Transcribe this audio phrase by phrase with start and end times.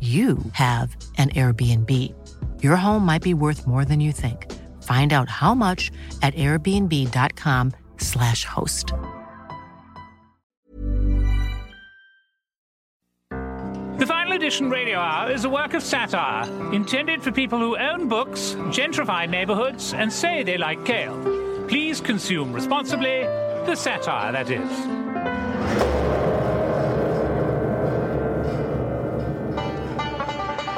[0.00, 1.90] you have an Airbnb.
[2.62, 4.50] Your home might be worth more than you think.
[4.82, 5.90] Find out how much
[6.22, 8.94] at airbnb.com/slash host.
[13.98, 18.08] The Final Edition Radio Hour is a work of satire intended for people who own
[18.08, 21.22] books, gentrify neighborhoods, and say they like kale.
[21.68, 23.24] Please consume responsibly
[23.66, 25.09] the satire that is.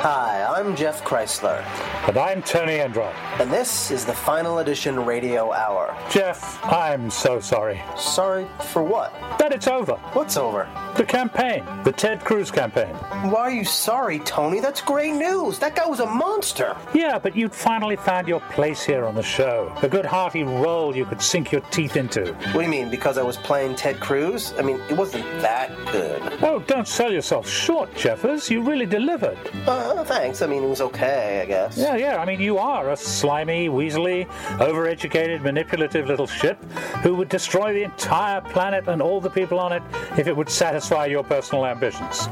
[0.02, 1.60] Hi, I'm Jeff Kreisler,
[2.06, 3.12] And I'm Tony Hendra.
[3.40, 5.92] and this is the Final Edition Radio Hour.
[6.08, 7.82] Jeff, I'm so sorry.
[7.98, 9.12] Sorry for what?
[9.40, 9.94] That it's over.
[10.12, 10.68] What's over?
[10.96, 12.94] The campaign, the Ted Cruz campaign.
[13.32, 14.60] Why are you sorry, Tony?
[14.60, 15.58] That's great news.
[15.58, 16.76] That guy was a monster.
[16.94, 19.72] Yeah, but you'd finally found your place here on the show.
[19.82, 22.34] A good hearty role you could sink your teeth into.
[22.34, 22.88] What do you mean?
[22.88, 24.54] Because I was playing Ted Cruz?
[24.58, 26.22] I mean, it wasn't that good.
[26.40, 28.48] Oh, don't sell yourself short, Jeffers.
[28.48, 29.38] You really delivered.
[29.66, 30.40] Uh, thanks.
[30.42, 31.78] I mean, it was okay, I guess.
[31.78, 32.16] Yeah, yeah.
[32.18, 34.26] I mean, you are a slimy, weaselly,
[34.58, 36.62] overeducated, manipulative little ship
[37.02, 39.82] who would destroy the entire planet and all the people on it
[40.18, 42.26] if it would satisfy your personal ambitions.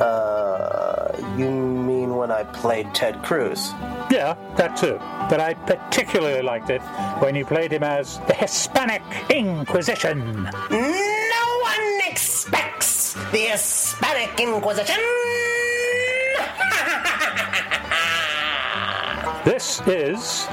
[0.00, 3.70] Uh, you mean when I played Ted Cruz?
[4.10, 4.98] Yeah, that too.
[5.30, 6.82] But I particularly liked it
[7.20, 10.44] when you played him as the Hispanic Inquisition.
[10.70, 15.00] No one expects the Hispanic Inquisition.
[19.46, 20.44] This is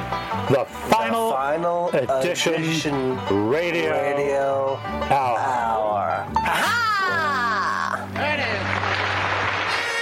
[0.51, 3.17] the final, Final edition, edition
[3.49, 4.75] radio, Radio
[5.09, 5.39] hour.
[5.39, 6.27] Hour.
[6.35, 8.07] Aha!
[8.13, 8.61] There it is.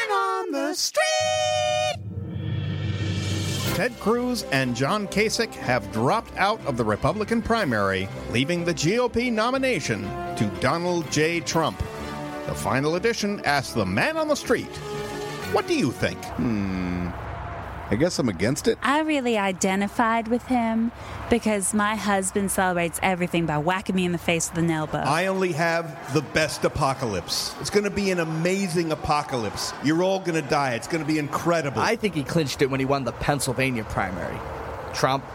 [0.03, 1.05] And on the street.
[3.77, 9.31] Ted Cruz and John Kasich have dropped out of the Republican primary, leaving the GOP
[9.31, 10.03] nomination
[10.35, 11.39] to Donald J.
[11.39, 11.79] Trump.
[12.45, 14.75] The final edition asks the man on the street,
[15.53, 16.21] What do you think?
[16.25, 17.07] Hmm.
[17.91, 18.77] I guess I'm against it.
[18.81, 20.93] I really identified with him
[21.29, 25.03] because my husband celebrates everything by whacking me in the face with a nail bow.
[25.05, 27.53] I only have the best apocalypse.
[27.59, 29.73] It's going to be an amazing apocalypse.
[29.83, 30.75] You're all going to die.
[30.75, 31.81] It's going to be incredible.
[31.81, 34.39] I think he clinched it when he won the Pennsylvania primary.
[34.93, 35.25] Trump,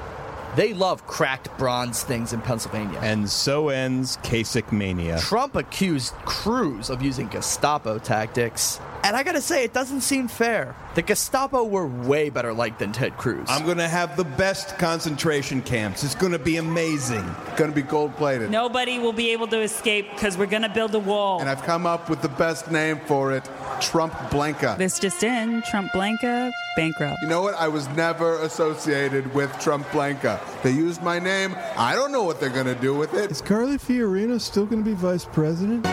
[0.54, 2.98] they love cracked bronze things in Pennsylvania.
[3.02, 5.18] and so ends Kasich mania.
[5.18, 8.80] Trump accused Cruz of using Gestapo tactics.
[9.06, 10.74] And I gotta say, it doesn't seem fair.
[10.96, 13.46] The Gestapo were way better liked than Ted Cruz.
[13.48, 16.02] I'm going to have the best concentration camps.
[16.02, 17.22] It's going to be amazing.
[17.56, 18.50] Going to be gold plated.
[18.50, 21.38] Nobody will be able to escape because we're going to build a wall.
[21.38, 23.48] And I've come up with the best name for it
[23.80, 24.74] Trump Blanca.
[24.76, 27.22] this just in Trump Blanca, bankrupt.
[27.22, 27.54] You know what?
[27.54, 30.40] I was never associated with Trump Blanca.
[30.64, 31.54] They used my name.
[31.76, 33.30] I don't know what they're going to do with it.
[33.30, 35.86] Is Carly Fiorina still going to be vice president?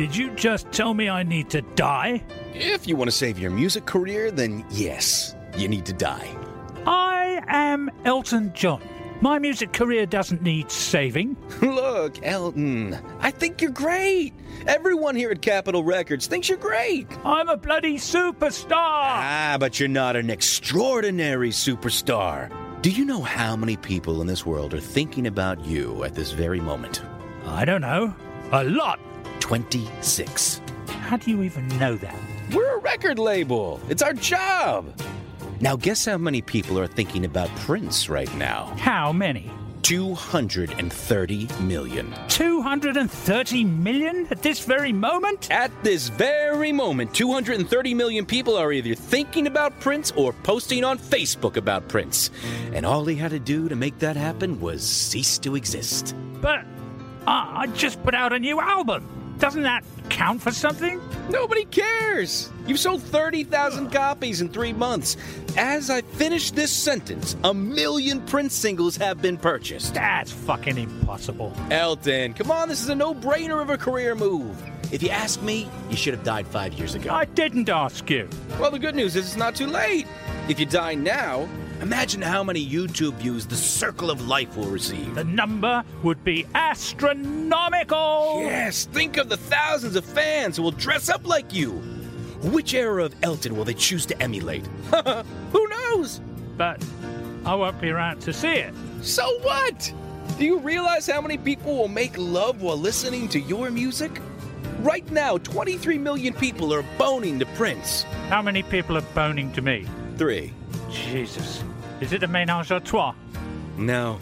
[0.00, 2.24] Did you just tell me I need to die?
[2.54, 6.26] If you want to save your music career, then yes, you need to die.
[6.86, 8.80] I am Elton John.
[9.20, 11.36] My music career doesn't need saving.
[11.60, 14.32] Look, Elton, I think you're great.
[14.66, 17.06] Everyone here at Capitol Records thinks you're great.
[17.22, 18.70] I'm a bloody superstar.
[18.72, 22.50] Ah, but you're not an extraordinary superstar.
[22.80, 26.32] Do you know how many people in this world are thinking about you at this
[26.32, 27.02] very moment?
[27.44, 28.14] I don't know.
[28.52, 28.98] A lot.
[29.50, 30.60] 26.
[30.86, 32.14] How do you even know that?
[32.54, 33.80] We're a record label.
[33.88, 34.94] It's our job.
[35.60, 38.66] Now, guess how many people are thinking about Prince right now?
[38.78, 39.50] How many?
[39.82, 42.14] 230 million.
[42.28, 45.50] 230 million at this very moment?
[45.50, 50.96] At this very moment, 230 million people are either thinking about Prince or posting on
[50.96, 52.30] Facebook about Prince.
[52.72, 56.14] And all he had to do to make that happen was cease to exist.
[56.40, 56.64] But
[57.26, 59.16] Ah, I just put out a new album.
[59.40, 61.00] Doesn't that count for something?
[61.30, 62.50] Nobody cares.
[62.66, 65.16] You've sold 30,000 copies in three months.
[65.56, 69.94] As I finish this sentence, a million print singles have been purchased.
[69.94, 71.56] That's fucking impossible.
[71.70, 74.62] Elton, come on, this is a no brainer of a career move.
[74.92, 77.10] If you ask me, you should have died five years ago.
[77.10, 78.28] I didn't ask you.
[78.60, 80.06] Well, the good news is it's not too late.
[80.50, 81.48] If you die now,
[81.80, 85.14] imagine how many YouTube views the Circle of Life will receive.
[85.14, 88.40] The number would be astronomical.
[88.42, 91.72] Yes, think of the thousands of fans who will dress up like you.
[92.42, 94.66] Which era of Elton will they choose to emulate?
[95.52, 96.20] Who knows?
[96.56, 96.82] But
[97.44, 98.74] I won't be around to see it.
[99.02, 99.92] So what?
[100.38, 104.20] Do you realize how many people will make love while listening to your music?
[104.80, 108.04] Right now, 23 million people are boning to Prince.
[108.30, 109.86] How many people are boning to me?
[110.16, 110.54] Three.
[110.90, 111.62] Jesus.
[112.00, 113.14] Is it a ménage à trois?
[113.76, 114.18] No.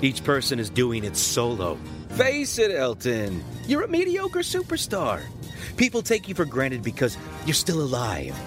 [0.00, 1.76] Each person is doing it solo.
[2.10, 3.44] Face it, Elton.
[3.66, 5.22] You're a mediocre superstar.
[5.76, 8.38] People take you for granted because you're still alive.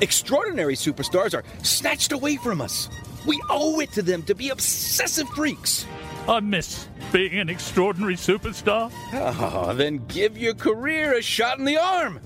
[0.00, 2.88] Extraordinary superstars are snatched away from us.
[3.26, 5.86] We owe it to them to be obsessive freaks.
[6.28, 8.92] I miss being an extraordinary superstar.
[9.12, 12.20] Oh, then give your career a shot in the arm.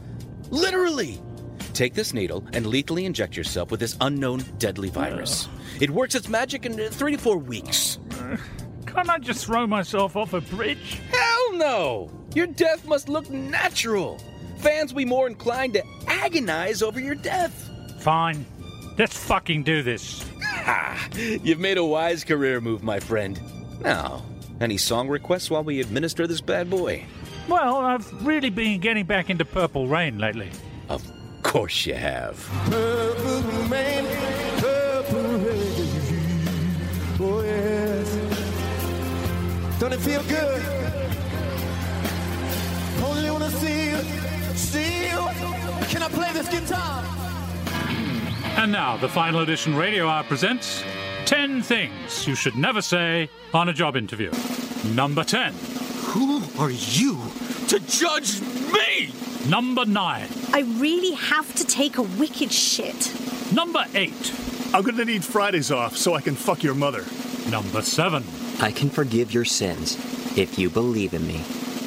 [0.51, 1.21] Literally.
[1.75, 5.49] Take this needle and lethally inject yourself with this unknown deadly virus.
[5.81, 7.99] It works its magic in three to four weeks.
[8.87, 11.01] Can't I just throw myself off a bridge?
[11.11, 12.11] Hell no!
[12.33, 14.21] Your death must look natural.
[14.59, 17.69] Fans will be more inclined to agonize over your death.
[17.99, 18.47] Fine.
[18.97, 20.25] Let's fucking do this.
[20.41, 21.09] Ha!
[21.17, 23.41] You've made a wise career move, my friend.
[23.81, 24.25] Now,
[24.61, 27.05] any song requests while we administer this bad boy?
[27.49, 30.51] Well, I've really been getting back into Purple Rain lately.
[30.89, 31.05] Of
[31.55, 32.37] course you have.
[32.69, 34.05] Purple rain,
[34.59, 35.25] purple.
[37.21, 38.09] Oh, yes.
[39.79, 40.61] Don't it feel good?
[43.05, 43.99] Only wanna see you,
[44.57, 45.21] see you.
[45.87, 47.05] Can I play this guitar?
[48.57, 50.83] And now, the Final Edition Radio Hour presents
[51.27, 54.33] 10 Things You Should Never Say on a Job Interview.
[54.93, 55.55] Number 10.
[56.15, 57.23] Who are you
[57.69, 58.64] to judge me?
[59.49, 60.29] Number 9.
[60.55, 63.13] I really have to take a wicked shit.
[63.53, 64.13] Number 8.
[64.73, 67.05] I'm gonna need Fridays off so I can fuck your mother.
[67.51, 68.25] Number 7.
[68.61, 69.99] I can forgive your sins
[70.39, 71.45] if you believe in me.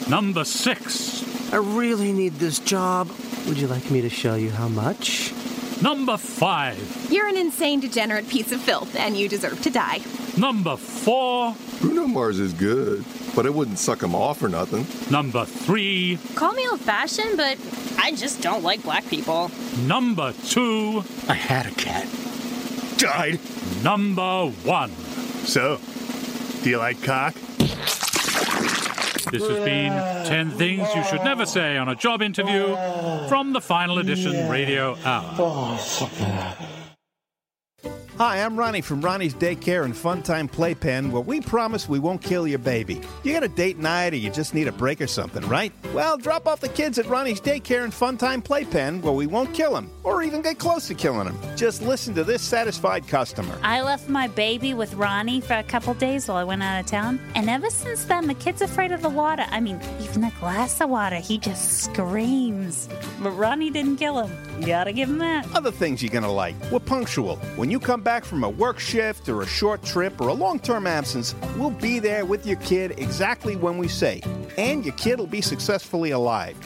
[0.07, 1.51] Number 6.
[1.51, 3.09] I really need this job.
[3.47, 5.33] Would you like me to show you how much?
[5.81, 7.07] Number 5.
[7.11, 10.01] You're an insane, degenerate piece of filth, and you deserve to die.
[10.37, 11.55] Number 4.
[11.81, 13.03] Bruno Mars is good,
[13.35, 14.85] but it wouldn't suck him off or nothing.
[15.11, 16.19] Number 3.
[16.35, 17.57] Call me old fashioned, but
[17.97, 19.49] I just don't like black people.
[19.85, 21.03] Number 2.
[21.27, 22.07] I had a cat.
[22.97, 23.39] Died.
[23.83, 24.91] Number 1.
[25.45, 25.79] So,
[26.63, 27.33] do you like cock?
[29.31, 29.91] This has been
[30.25, 32.67] 10 Things You Should Never Say on a Job Interview
[33.27, 35.35] from the Final Edition Radio Hour.
[35.37, 36.76] Oh,
[38.17, 42.47] Hi, I'm Ronnie from Ronnie's Daycare and Funtime Playpen, where we promise we won't kill
[42.47, 42.99] your baby.
[43.21, 45.71] You got a date night or you just need a break or something, right?
[45.93, 49.71] Well, drop off the kids at Ronnie's Daycare and Funtime Playpen, where we won't kill
[49.75, 51.39] them or even get close to killing them.
[51.55, 53.55] Just listen to this satisfied customer.
[53.61, 56.87] I left my baby with Ronnie for a couple days while I went out of
[56.87, 59.45] town, and ever since then, the kid's afraid of the water.
[59.51, 62.89] I mean, even a glass of water, he just screams.
[63.21, 64.46] But Ronnie didn't kill him.
[64.65, 65.47] Gotta give him that.
[65.55, 66.55] Other things you're gonna like.
[66.71, 67.37] We're punctual.
[67.55, 70.59] When you come back from a work shift or a short trip or a long
[70.59, 74.21] term absence, we'll be there with your kid exactly when we say.
[74.57, 76.57] And your kid will be successfully alive.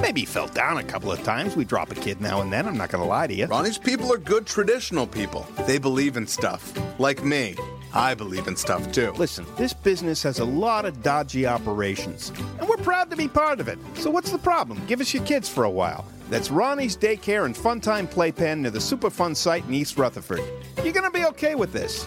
[0.00, 1.56] Maybe he fell down a couple of times.
[1.56, 2.66] We drop a kid now and then.
[2.66, 3.46] I'm not going to lie to you.
[3.46, 5.46] Ronnie's people are good traditional people.
[5.66, 6.72] They believe in stuff.
[6.98, 7.56] Like me.
[7.92, 9.10] I believe in stuff too.
[9.12, 12.30] Listen, this business has a lot of dodgy operations,
[12.60, 13.78] and we're proud to be part of it.
[13.94, 14.80] So what's the problem?
[14.86, 16.06] Give us your kids for a while.
[16.30, 20.40] That's Ronnie's Daycare and Funtime Playpen near the Superfun site in East Rutherford.
[20.84, 22.06] You're going to be okay with this.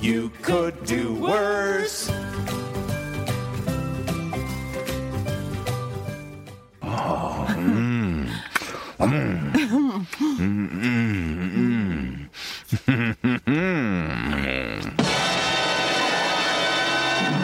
[0.00, 2.10] You could do worse.
[6.82, 8.26] Oh, mm.
[8.98, 9.52] Mm.
[12.86, 14.94] Mm, mm, mm.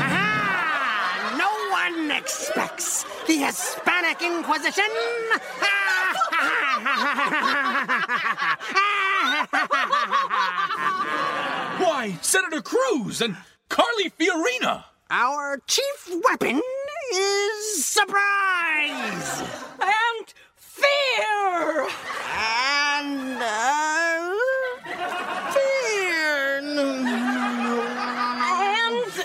[0.00, 1.36] Aha!
[1.38, 4.90] No one expects the Hispanic Inquisition.
[11.78, 13.36] Why, Senator Cruz and
[13.68, 14.84] Carly Fiorina!
[15.10, 16.62] Our chief weapon
[17.12, 19.42] is surprise
[19.80, 21.88] and fear
[22.36, 24.34] and uh,
[25.50, 26.78] fear and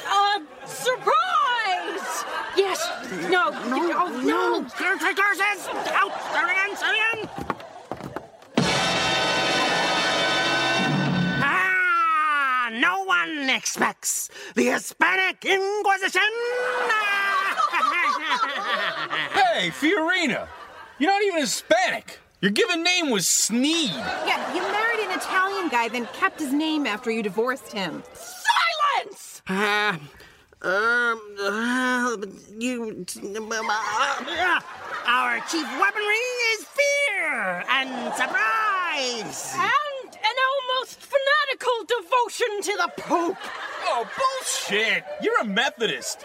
[0.10, 2.26] uh, surprise.
[2.58, 2.90] Yes!
[3.30, 4.60] No, no, no, no!
[4.60, 4.70] no.
[4.70, 5.68] Curses!
[5.94, 6.12] Out!
[6.32, 7.43] Start again, start
[12.74, 16.22] No one expects the Hispanic Inquisition!
[19.32, 20.48] Hey, Fiorina!
[20.98, 22.20] You're not even Hispanic!
[22.42, 23.92] Your given name was Sneed!
[23.92, 28.02] Yeah, you married an Italian guy, then kept his name after you divorced him.
[28.14, 29.44] Silence!
[29.48, 29.98] Uh,
[30.64, 32.18] um, uh,
[32.58, 33.06] you.
[33.36, 34.60] Uh,
[35.06, 36.16] our chief weaponry
[36.54, 39.54] is fear and surprise!
[39.56, 39.93] And an almost
[41.54, 43.38] fanatical devotion to the Pope.
[43.86, 45.04] Oh, bullshit!
[45.22, 46.24] You're a Methodist!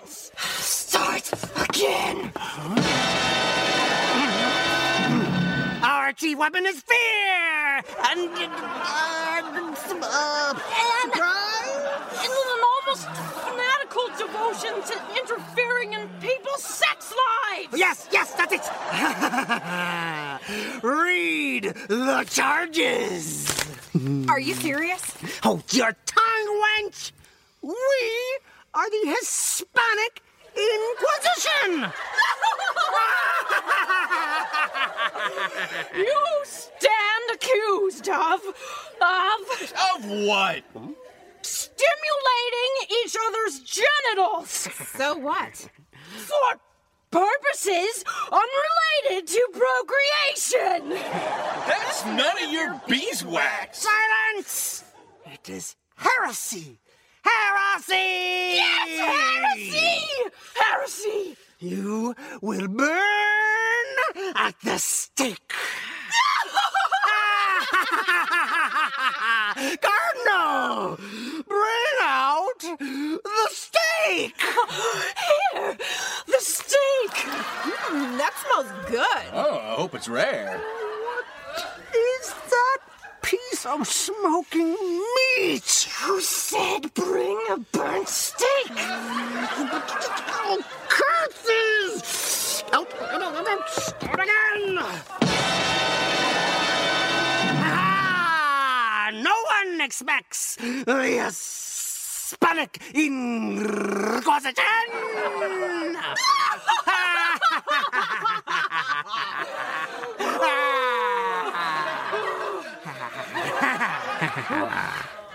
[0.00, 0.30] Silence!
[0.38, 2.32] Start again!
[5.82, 7.82] Our chief weapon is fear!
[8.10, 8.30] And.
[8.30, 8.42] Uh,
[10.04, 13.06] uh, And, and an almost
[13.42, 17.74] fanatical devotion to interfering in people's sex lives.
[17.76, 18.62] Yes, yes, that's it!
[20.82, 23.71] Read the charges!
[24.28, 25.16] Are you serious?
[25.42, 27.12] Hold your tongue, wench!
[27.62, 28.38] We
[28.74, 30.22] are the Hispanic
[30.56, 31.92] Inquisition!
[35.94, 38.40] You stand accused of
[39.00, 40.62] of Of what?
[41.42, 42.72] stimulating
[43.04, 45.68] each other's genitals So what?
[46.16, 46.60] for
[47.12, 50.88] purposes unrelated to procreation.
[51.68, 53.86] That's none of your beeswax!
[53.86, 54.84] Silence!
[55.26, 56.78] It is heresy!
[57.22, 58.56] Heresy!
[58.56, 60.00] Yes, heresy!
[60.54, 61.36] Heresy!
[61.60, 63.86] You will burn
[64.34, 65.52] at the stake!
[69.54, 70.96] Cardinal!
[71.46, 74.34] Bring out the steak!
[75.52, 75.76] Here,
[76.26, 77.10] the steak.
[77.12, 79.24] Mm, that smells good.
[79.32, 80.58] Oh, I hope it's rare.
[80.58, 81.24] What
[81.94, 82.78] is that
[83.22, 84.76] piece of smoking
[85.38, 85.88] meat?
[86.02, 88.72] Who said bring a burnt steak?
[90.44, 92.64] Oh, curses!
[92.72, 94.78] Out, out, out, out, start again!
[97.64, 99.34] Ah, no
[99.66, 104.54] one expects the Hispanic Inquisition!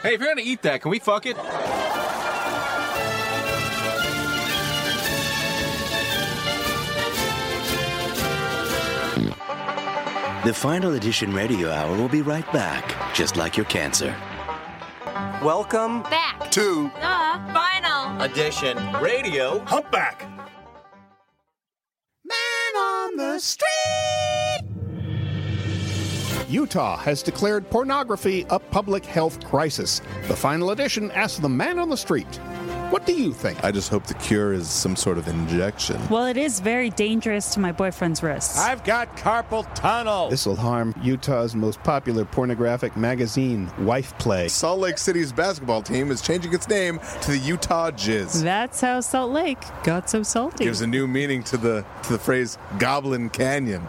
[0.02, 1.36] Hey, if you're gonna eat that, can we fuck it?
[10.46, 14.16] The final edition radio hour will be right back, just like your cancer.
[15.44, 16.50] Welcome Back.
[16.52, 18.22] to The final.
[18.22, 20.22] Edition Radio Humpback!
[22.24, 24.17] Man on the street!
[26.50, 30.02] Utah has declared pornography a public health crisis.
[30.28, 32.28] The final edition asks the man on the street,
[32.90, 33.62] What do you think?
[33.66, 36.00] I just hope the cure is some sort of injection.
[36.08, 38.58] Well, it is very dangerous to my boyfriend's wrists.
[38.58, 40.30] I've got carpal tunnel.
[40.30, 44.48] This will harm Utah's most popular pornographic magazine, Wife Play.
[44.48, 48.42] Salt Lake City's basketball team is changing its name to the Utah Jizz.
[48.42, 50.64] That's how Salt Lake got so salty.
[50.64, 53.86] Gives a new meaning to the to the phrase Goblin Canyon.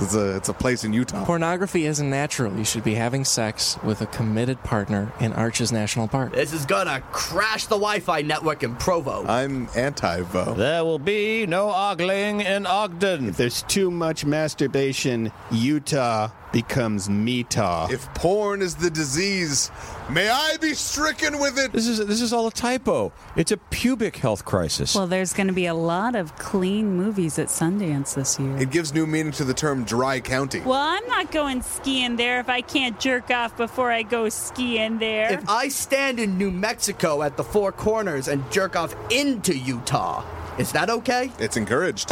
[0.00, 1.24] It's a it's a place in Utah.
[1.24, 2.56] Pornography isn't natural.
[2.56, 6.32] You should be having sex with a committed partner in Arches National Park.
[6.32, 9.26] This is gonna crash the Wi-Fi network in Provo.
[9.26, 10.54] I'm anti-vo.
[10.54, 13.28] There will be no ogling in Ogden.
[13.28, 17.90] If there's too much masturbation, Utah becomes Metah.
[17.90, 19.70] If porn is the disease,
[20.10, 21.72] may I be stricken with it.
[21.72, 23.12] This is this is all a typo.
[23.36, 24.94] It's a pubic health crisis.
[24.94, 28.56] Well, there's going to be a lot of clean movies at Sundance this year.
[28.56, 30.60] It gives new meaning to the term dry county.
[30.60, 34.98] Well, I'm not going skiing there if I can't jerk off before I go skiing
[34.98, 35.32] there.
[35.32, 40.24] If I stand in New Mexico at the Four Corners and jerk off into Utah,
[40.58, 41.30] is that okay?
[41.38, 42.10] It's encouraged.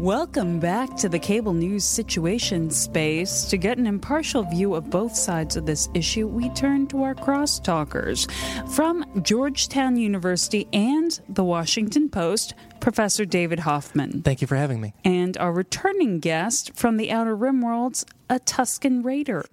[0.00, 3.44] Welcome back to the cable news situation space.
[3.44, 7.14] To get an impartial view of both sides of this issue, we turn to our
[7.14, 8.26] crosstalkers.
[8.74, 14.22] From Georgetown University and the Washington Post, Professor David Hoffman.
[14.22, 14.94] Thank you for having me.
[15.04, 19.44] And our returning guest from the Outer Rim worlds, a Tusken Raider.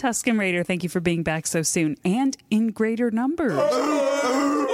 [0.00, 3.60] Tusken Raider, thank you for being back so soon and in greater numbers.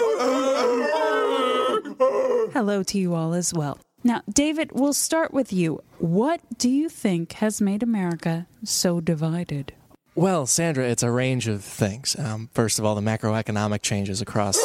[2.60, 3.78] Hello to you all as well.
[4.04, 5.82] Now, David, we'll start with you.
[5.96, 9.72] What do you think has made America so divided?
[10.14, 12.16] Well, Sandra, it's a range of things.
[12.18, 14.58] Um, first of all, the macroeconomic changes across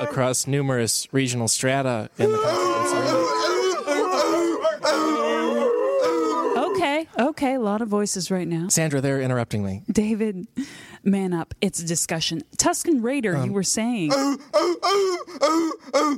[0.00, 2.74] across, numerous regional strata in the country.
[7.64, 8.68] Okay, okay, a lot of voices right now.
[8.68, 9.82] Sandra, they're interrupting me.
[9.90, 10.46] David,
[11.02, 11.54] man up.
[11.60, 12.42] It's a discussion.
[12.56, 14.10] Tusken Raider, you were saying.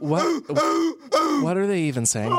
[0.00, 0.42] What?
[1.42, 2.30] What are they even saying?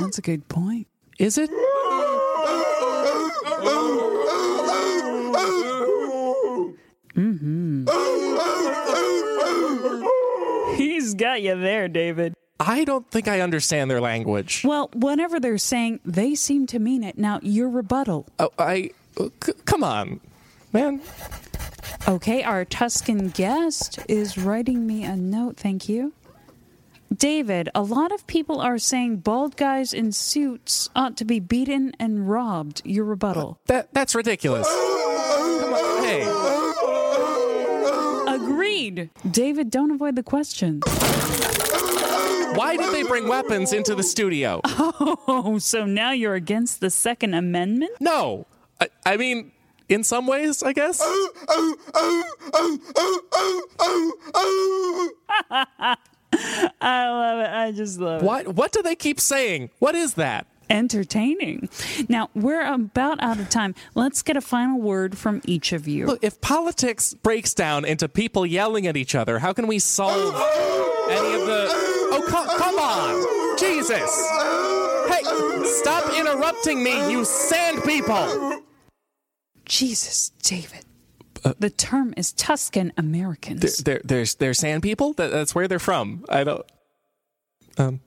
[0.00, 0.86] That's a good point.
[1.18, 1.50] Is it?
[7.16, 7.86] Mm-hmm.
[10.76, 12.34] He's got you there, David.
[12.60, 14.62] I don't think I understand their language.
[14.64, 17.16] Well, whatever they're saying, they seem to mean it.
[17.16, 18.26] Now, your rebuttal.
[18.38, 18.90] Oh, I.
[19.16, 20.20] Oh, c- come on,
[20.72, 21.00] man.
[22.06, 25.56] Okay, our Tusken guest is writing me a note.
[25.56, 26.12] Thank you.
[27.14, 31.92] David, a lot of people are saying bald guys in suits ought to be beaten
[31.98, 32.82] and robbed.
[32.84, 33.58] Your rebuttal.
[33.62, 34.68] Uh, that that's ridiculous.
[34.68, 36.22] Come on, hey.
[38.34, 39.10] Agreed.
[39.28, 40.80] David, don't avoid the question.
[42.54, 44.60] Why did they bring weapons into the studio?
[45.32, 47.92] Oh, so now you're against the Second Amendment?
[48.00, 48.46] No.
[48.80, 49.52] I, I mean,
[49.88, 51.00] in some ways, I guess.
[51.02, 51.76] Oh, oh,
[54.32, 55.10] oh,
[56.80, 57.50] I love it.
[57.50, 58.24] I just love it.
[58.24, 59.70] What what do they keep saying?
[59.78, 60.46] What is that?
[60.68, 61.68] Entertaining.
[62.08, 63.74] Now, we're about out of time.
[63.94, 66.06] Let's get a final word from each of you.
[66.06, 70.34] Look, if politics breaks down into people yelling at each other, how can we solve
[71.10, 71.99] any of the Oh,
[72.30, 73.58] come, come on.
[73.58, 74.28] Jesus.
[75.08, 75.22] Hey,
[75.64, 78.62] stop interrupting me, you sand people.
[79.64, 80.84] Jesus, David.
[81.58, 83.60] the term is Tusken Americans.
[83.78, 85.12] They're, they're, they're, they're sand people?
[85.14, 86.24] That, that's where they're from.
[86.28, 86.66] I don't.
[87.78, 88.00] Um.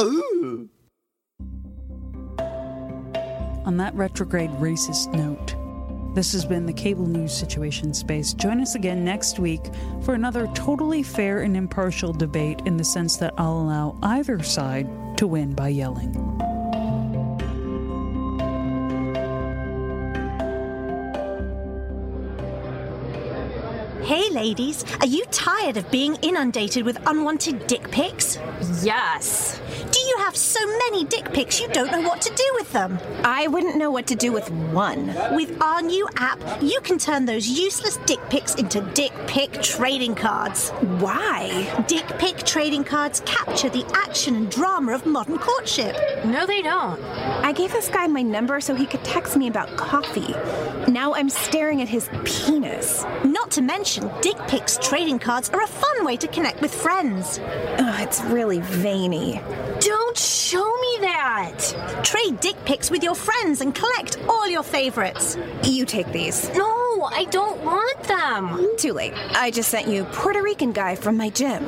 [0.00, 0.68] Ooh.
[3.64, 5.54] On that retrograde racist note,
[6.14, 8.34] this has been the Cable News Situation Space.
[8.34, 9.60] Join us again next week
[10.02, 14.88] for another totally fair and impartial debate in the sense that I'll allow either side
[15.18, 16.12] to win by yelling.
[24.04, 28.38] Hey, ladies, are you tired of being inundated with unwanted dick pics?
[28.82, 29.60] Yes.
[30.24, 32.98] Do you have so many dick pics you don't know what to do with them?
[33.24, 35.08] I wouldn't know what to do with one.
[35.36, 40.14] With our new app, you can turn those useless dick pics into dick pic trading
[40.14, 40.70] cards.
[40.98, 41.84] Why?
[41.88, 45.94] Dick pic trading cards capture the action and drama of modern courtship.
[46.24, 46.98] No, they don't.
[47.04, 50.34] I gave this guy my number so he could text me about coffee.
[50.90, 53.04] Now I'm staring at his penis.
[53.24, 57.40] Not to mention, dick pics trading cards are a fun way to connect with friends.
[57.42, 59.42] Oh, it's really veiny.
[59.80, 62.02] Don't show me that.
[62.02, 65.36] Trade dick pics with your friends and collect all your favorites.
[65.64, 66.48] You take these.
[66.54, 68.76] No, I don't want them.
[68.78, 69.12] Too late.
[69.32, 71.64] I just sent you Puerto Rican guy from my gym.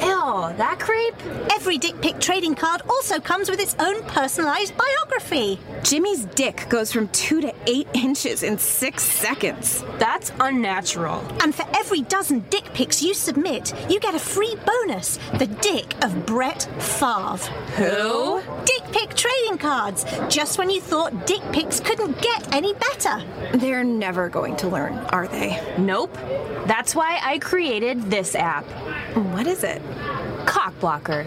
[0.00, 1.14] Ew, that creep?
[1.52, 5.58] Every dick pic trading card also comes with its own personalized biography.
[5.82, 9.84] Jimmy's dick goes from two to eight inches in six seconds.
[9.98, 11.22] That's unnatural.
[11.42, 15.94] And for every dozen dick pics you submit, you get a free bonus the dick
[16.02, 17.36] of Brett Favre.
[17.76, 18.42] Who?
[18.64, 20.04] Dick pic trading cards.
[20.28, 23.22] Just when you thought dick pics couldn't get any better.
[23.54, 25.60] They're never going to learn, are they?
[25.78, 26.14] Nope.
[26.66, 28.64] That's why I created this app.
[29.16, 29.82] What is it?
[30.46, 31.26] Cock blocker.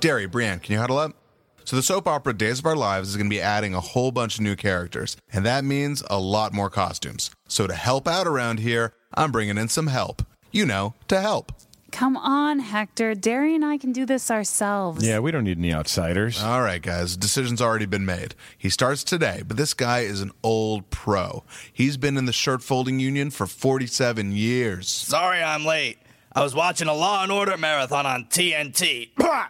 [0.00, 1.12] Derry, Brienne, can you huddle up?
[1.64, 4.12] So the soap opera Days of Our Lives is going to be adding a whole
[4.12, 7.30] bunch of new characters, and that means a lot more costumes.
[7.48, 10.22] So to help out around here, I'm bringing in some help.
[10.52, 11.50] You know, to help.
[11.96, 13.14] Come on, Hector.
[13.14, 15.02] Derry and I can do this ourselves.
[15.02, 16.42] Yeah, we don't need any outsiders.
[16.42, 18.34] All right, guys, decision's already been made.
[18.58, 21.44] He starts today, but this guy is an old pro.
[21.72, 24.90] He's been in the shirt folding union for 47 years.
[24.90, 25.96] Sorry I'm late.
[26.34, 29.08] I was watching a Law and Order marathon on TNT.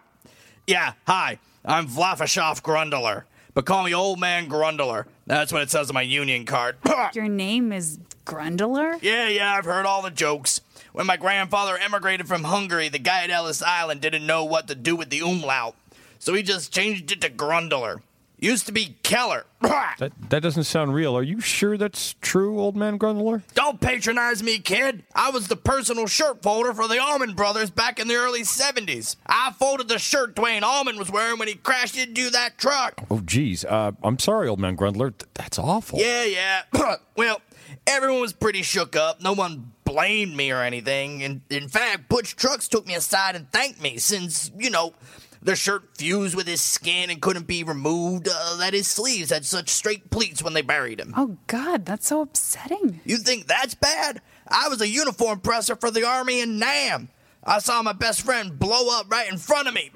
[0.69, 1.41] yeah, hi.
[1.65, 3.25] I'm Vlafashov Grundler.
[3.55, 5.07] But call me Old Man Grundler.
[5.27, 6.77] That's what it says on my union card.
[7.13, 9.03] Your name is Grundler?
[9.03, 10.61] Yeah, yeah, I've heard all the jokes.
[10.97, 14.75] When my grandfather emigrated from Hungary, the guy at Ellis Island didn't know what to
[14.75, 15.75] do with the umlaut.
[16.19, 18.01] So he just changed it to Grundler.
[18.39, 19.45] Used to be Keller.
[19.99, 21.17] That, that doesn't sound real.
[21.17, 23.43] Are you sure that's true, old man Grundler?
[23.55, 25.05] Don't patronize me, kid.
[25.15, 29.17] I was the personal shirt folder for the Allman Brothers back in the early 70s.
[29.27, 33.03] I folded the shirt Duane Allman was wearing when he crashed into that truck.
[33.11, 33.67] Oh, geez.
[33.67, 35.17] Uh, I'm sorry, old man Grundler.
[35.17, 35.99] Th- that's awful.
[35.99, 36.63] Yeah, yeah.
[37.17, 37.41] well,
[37.87, 39.21] everyone was pretty shook up.
[39.21, 41.23] No one blamed me or anything.
[41.23, 44.95] And in fact, Butch Trucks took me aside and thanked me since, you know,
[45.43, 48.29] the shirt fused with his skin and couldn't be removed.
[48.29, 51.15] Uh, that his sleeves had such straight pleats when they buried him.
[51.17, 53.01] Oh, God, that's so upsetting.
[53.05, 54.21] You think that's bad?
[54.49, 57.09] I was a uniform presser for the Army in Nam.
[57.45, 59.91] I saw my best friend blow up right in front of me.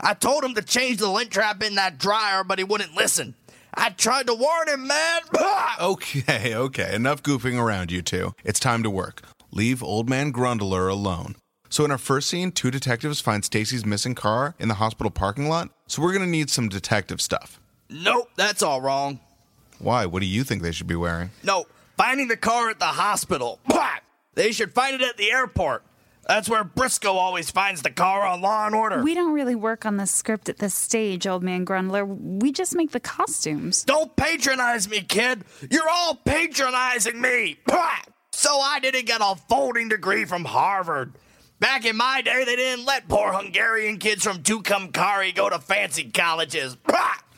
[0.00, 3.34] I told him to change the lint trap in that dryer, but he wouldn't listen.
[3.80, 5.20] I tried to warn him, man.
[5.80, 6.92] Okay, okay.
[6.92, 8.34] Enough goofing around, you two.
[8.44, 9.22] It's time to work.
[9.52, 11.36] Leave old man Grundler alone.
[11.70, 15.48] So in our first scene, two detectives find Stacy's missing car in the hospital parking
[15.48, 15.70] lot.
[15.86, 17.60] So we're gonna need some detective stuff.
[17.88, 19.20] Nope, that's all wrong.
[19.78, 20.04] Why?
[20.06, 21.30] What do you think they should be wearing?
[21.44, 23.60] No, finding the car at the hospital.
[24.34, 25.82] They should find it at the airport.
[26.28, 29.02] That's where Briscoe always finds the car on Law and Order.
[29.02, 32.06] We don't really work on the script at this stage, old man Grundler.
[32.06, 33.82] We just make the costumes.
[33.84, 35.44] Don't patronize me, kid.
[35.70, 37.58] You're all patronizing me.
[38.32, 41.14] So I didn't get a folding degree from Harvard.
[41.60, 46.10] Back in my day, they didn't let poor Hungarian kids from Tucumcari go to fancy
[46.10, 46.76] colleges.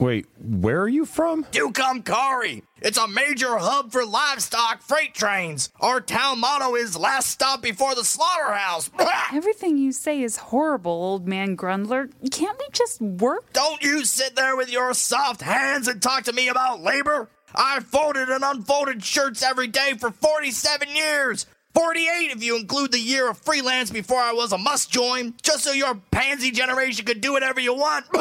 [0.00, 1.44] Wait, where are you from?
[1.44, 2.62] Tucumcari.
[2.80, 5.68] It's a major hub for livestock freight trains.
[5.78, 8.90] Our town motto is last stop before the slaughterhouse.
[9.34, 12.10] Everything you say is horrible, old man Grundler.
[12.30, 13.52] Can't we just work?
[13.52, 17.28] Don't you sit there with your soft hands and talk to me about labor.
[17.54, 21.44] I folded and unfolded shirts every day for 47 years.
[21.74, 25.64] 48 if you include the year of freelance before I was a must join, just
[25.64, 28.06] so your pansy generation could do whatever you want.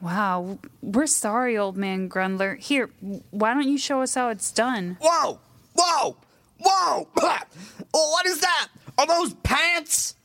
[0.00, 2.58] Wow, we're sorry, old man Grundler.
[2.58, 2.90] Here,
[3.30, 4.96] why don't you show us how it's done?
[5.00, 5.38] Whoa!
[5.74, 6.16] Whoa!
[6.58, 7.08] Whoa!
[7.92, 8.68] what is that?
[8.98, 10.16] Are those pants?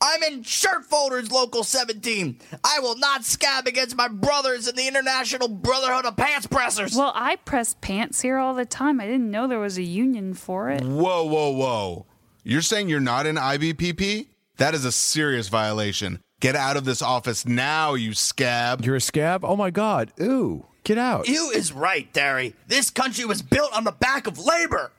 [0.00, 2.38] I'm in Shirt Folders Local 17.
[2.64, 6.94] I will not scab against my brothers in the International Brotherhood of Pants Pressers.
[6.94, 9.00] Well, I press pants here all the time.
[9.00, 10.82] I didn't know there was a union for it.
[10.82, 12.06] Whoa, whoa, whoa.
[12.44, 14.28] You're saying you're not in IBPP?
[14.58, 16.20] That is a serious violation.
[16.40, 18.84] Get out of this office now, you scab.
[18.84, 19.44] You're a scab?
[19.44, 20.12] Oh my god.
[20.20, 20.66] Ooh.
[20.84, 21.28] Get out.
[21.28, 22.54] You is right, Derry.
[22.66, 24.92] This country was built on the back of labor.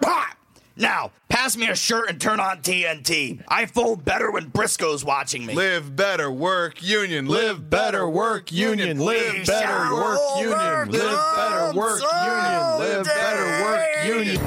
[0.80, 0.86] Ha!
[0.90, 3.44] Now, pass me a shirt and turn on TNT.
[3.48, 5.54] I fold better when Briscoe's watching me.
[5.54, 7.28] Live better, work union.
[7.28, 9.00] Live better, work union.
[9.00, 10.90] Live better, work union.
[10.90, 12.80] Live better, work union.
[12.80, 14.40] Live better, work union.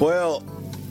[0.00, 0.42] Well,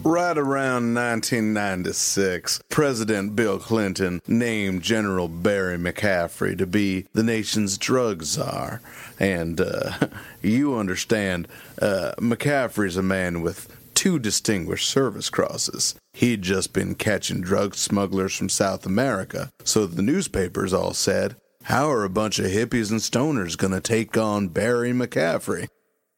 [0.10, 8.24] right around 1996, President Bill Clinton named General Barry McCaffrey to be the nation's drug
[8.24, 8.82] czar.
[9.20, 9.92] And uh,
[10.42, 11.48] you understand,
[11.80, 15.94] uh, McCaffrey's a man with two distinguished service crosses.
[16.14, 21.92] He'd just been catching drug smugglers from South America, so the newspapers all said, How
[21.92, 25.68] are a bunch of hippies and stoners going to take on Barry McCaffrey?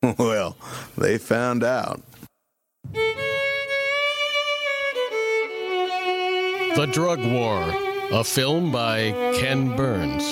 [0.17, 0.57] Well,
[0.97, 2.01] they found out.
[6.73, 7.69] The Drug War,
[8.13, 10.23] a film by Ken Burns.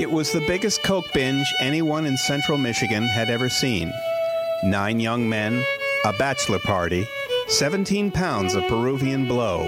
[0.00, 3.92] It was the biggest Coke binge anyone in central Michigan had ever seen.
[4.62, 5.64] Nine young men,
[6.04, 7.04] a bachelor party,
[7.48, 9.62] 17 pounds of Peruvian blow,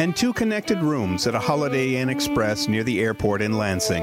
[0.00, 4.02] and two connected rooms at a Holiday Inn Express near the airport in Lansing.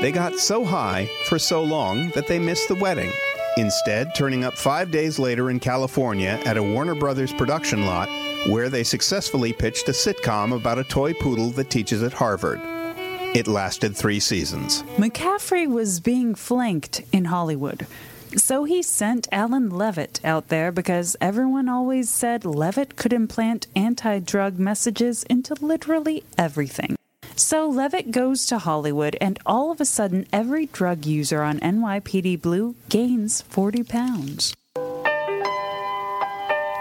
[0.00, 3.12] They got so high for so long that they missed the wedding,
[3.56, 8.08] instead, turning up five days later in California at a Warner Brothers production lot
[8.48, 12.60] where they successfully pitched a sitcom about a toy poodle that teaches at Harvard.
[13.34, 14.82] It lasted three seasons.
[14.96, 17.86] McCaffrey was being flanked in Hollywood.
[18.36, 24.20] So he sent Alan Levitt out there because everyone always said Levitt could implant anti
[24.20, 26.96] drug messages into literally everything.
[27.34, 32.40] So Levitt goes to Hollywood, and all of a sudden, every drug user on NYPD
[32.40, 34.54] Blue gains 40 pounds.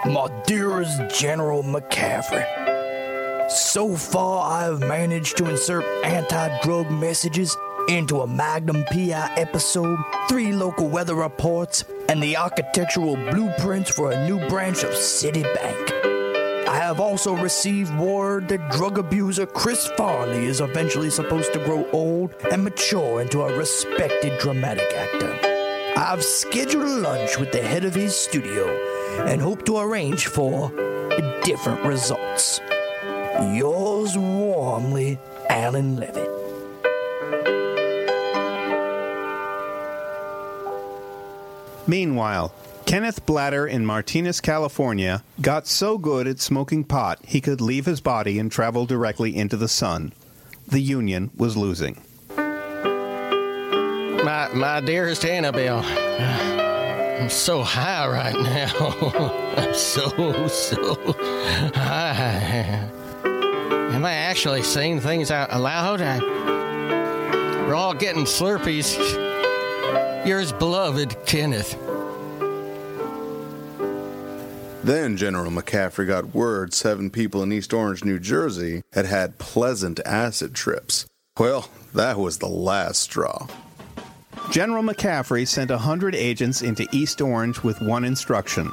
[0.06, 2.46] My dearest General McCaffrey,
[3.50, 7.58] so far I have managed to insert anti drug messages
[7.90, 9.98] into a Magnum PI episode,
[10.30, 16.68] three local weather reports, and the architectural blueprints for a new branch of Citibank.
[16.68, 21.90] I have also received word that drug abuser Chris Farley is eventually supposed to grow
[21.90, 25.40] old and mature into a respected dramatic actor.
[25.98, 30.72] I've scheduled a lunch with the head of his studio and hope to arrange for
[31.44, 32.60] different results.
[33.54, 36.32] Yours warmly, Alan Levitt.
[41.88, 42.54] Meanwhile,
[42.86, 48.02] Kenneth Blatter in Martinez, California, got so good at smoking pot he could leave his
[48.02, 50.14] body and travel directly into the sun.
[50.68, 52.02] The Union was losing.
[54.26, 55.84] My, my dearest Annabelle,
[57.20, 58.74] I'm so high right now.
[59.58, 60.96] I'm so, so
[61.74, 62.90] high.
[63.24, 66.02] Am I actually saying things out loud?
[66.02, 66.20] I,
[67.66, 68.98] we're all getting Slurpees.
[70.28, 71.78] Yours beloved, Kenneth.
[74.84, 80.00] Then General McCaffrey got word seven people in East Orange, New Jersey had had pleasant
[80.06, 81.06] acid trips.
[81.40, 83.48] Well, that was the last straw.
[84.52, 88.72] General McCaffrey sent a hundred agents into East Orange with one instruction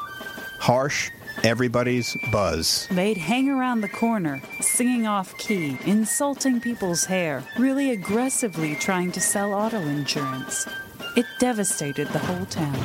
[0.63, 1.11] harsh,
[1.43, 2.87] everybody's buzz.
[2.93, 9.21] They'd hang around the corner, singing off key, insulting people's hair, really aggressively trying to
[9.21, 10.69] sell auto insurance.
[11.17, 12.79] It devastated the whole town.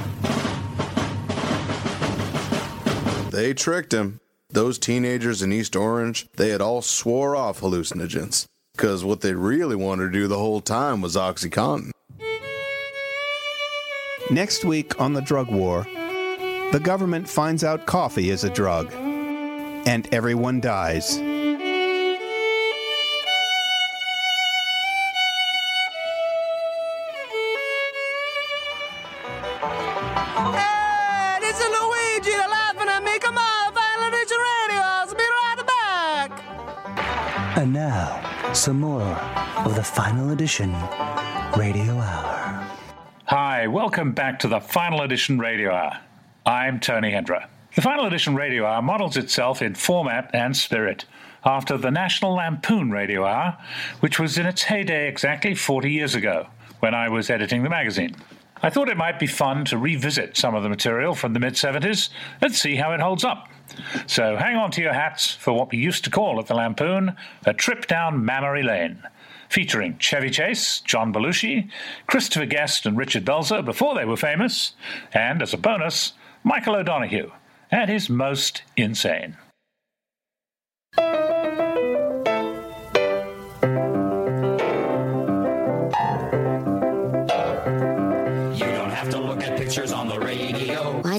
[3.29, 4.19] They tricked him.
[4.49, 8.47] Those teenagers in East Orange, they had all swore off hallucinogens.
[8.75, 11.91] Because what they really wanted to do the whole time was Oxycontin.
[14.29, 15.87] Next week on the drug war,
[16.73, 21.15] the government finds out coffee is a drug, and everyone dies.
[30.57, 33.17] Hey, this is Luigi, the laughing at me.
[33.19, 34.81] Come on, Final Edition Radio.
[34.83, 37.57] I'll be right back.
[37.57, 39.03] And now, some more
[39.65, 40.75] of the final edition
[41.55, 42.36] Radio Hour.
[43.57, 45.97] Hi, welcome back to the Final Edition Radio Hour.
[46.45, 47.47] I'm Tony Hendra.
[47.73, 51.05] The Final Edition Radio Hour models itself in format and spirit
[51.43, 53.57] after the National Lampoon Radio Hour,
[53.99, 56.45] which was in its heyday exactly 40 years ago
[56.81, 58.15] when I was editing the magazine.
[58.61, 61.53] I thought it might be fun to revisit some of the material from the mid
[61.53, 62.09] 70s
[62.41, 63.49] and see how it holds up.
[64.05, 67.15] So hang on to your hats for what we used to call at the Lampoon
[67.47, 69.01] a trip down Mammary Lane
[69.49, 71.69] featuring Chevy Chase, John Belushi,
[72.07, 74.73] Christopher Guest, and Richard Belzer before they were famous,
[75.13, 77.31] and as a bonus, Michael O'Donoghue
[77.71, 79.37] at his most insane.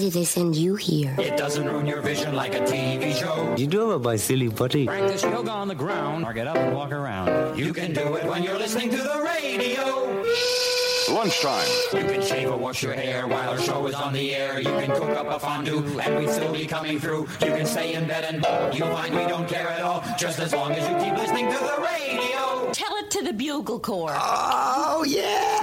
[0.09, 0.19] Radio.
[0.19, 1.15] Why did they send you here?
[1.19, 3.55] It doesn't ruin your vision like a TV show.
[3.57, 4.87] You do it, my silly buddy.
[4.87, 7.59] Practice yoga on the ground or get up and walk around.
[7.59, 10.25] You can do it when you're listening to the radio.
[11.13, 11.67] Lunchtime.
[11.95, 14.59] You can shave or wash your hair while our show is on the air.
[14.61, 17.27] You can cook up a fondue and we'd still be coming through.
[17.41, 20.03] You can stay in bed and you'll find we don't care at all.
[20.19, 22.71] Just as long as you keep listening to the radio.
[22.73, 24.17] Tell it to the bugle corps.
[24.17, 25.58] Oh, yeah.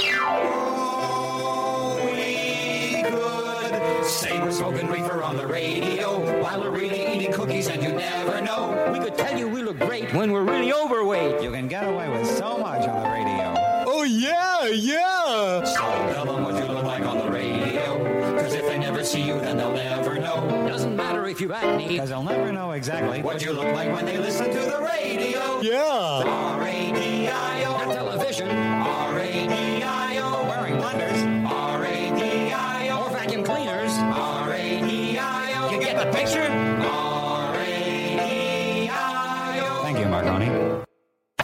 [4.55, 8.89] Smoking reefer on the radio while we're really eating cookies and you never know.
[8.93, 11.43] We could tell you we look great when we're really overweight.
[11.43, 13.53] You can get away with so much on the radio.
[13.85, 15.61] Oh, yeah, yeah.
[15.65, 15.81] So
[16.13, 18.37] tell them what you look like on the radio.
[18.39, 20.39] Cause if they never see you, then they'll never know.
[20.69, 21.99] Doesn't matter if you act neat.
[21.99, 25.59] Cause they'll never know exactly what you look like when they listen to the radio.
[25.59, 26.23] Yeah.
[26.25, 27.73] R-A-D-I-O.
[27.73, 28.84] On television.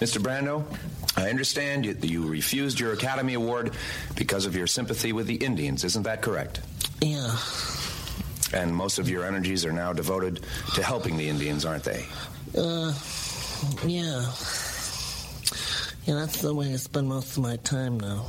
[0.01, 0.19] Mr.
[0.19, 0.65] Brando,
[1.15, 3.73] I understand you, you refused your Academy Award
[4.15, 5.83] because of your sympathy with the Indians.
[5.83, 6.59] Isn't that correct?
[7.01, 7.37] Yeah.
[8.51, 12.03] And most of your energies are now devoted to helping the Indians, aren't they?
[12.57, 12.91] Uh,
[13.85, 14.25] yeah.
[16.05, 18.25] Yeah, that's the way I spend most of my time now.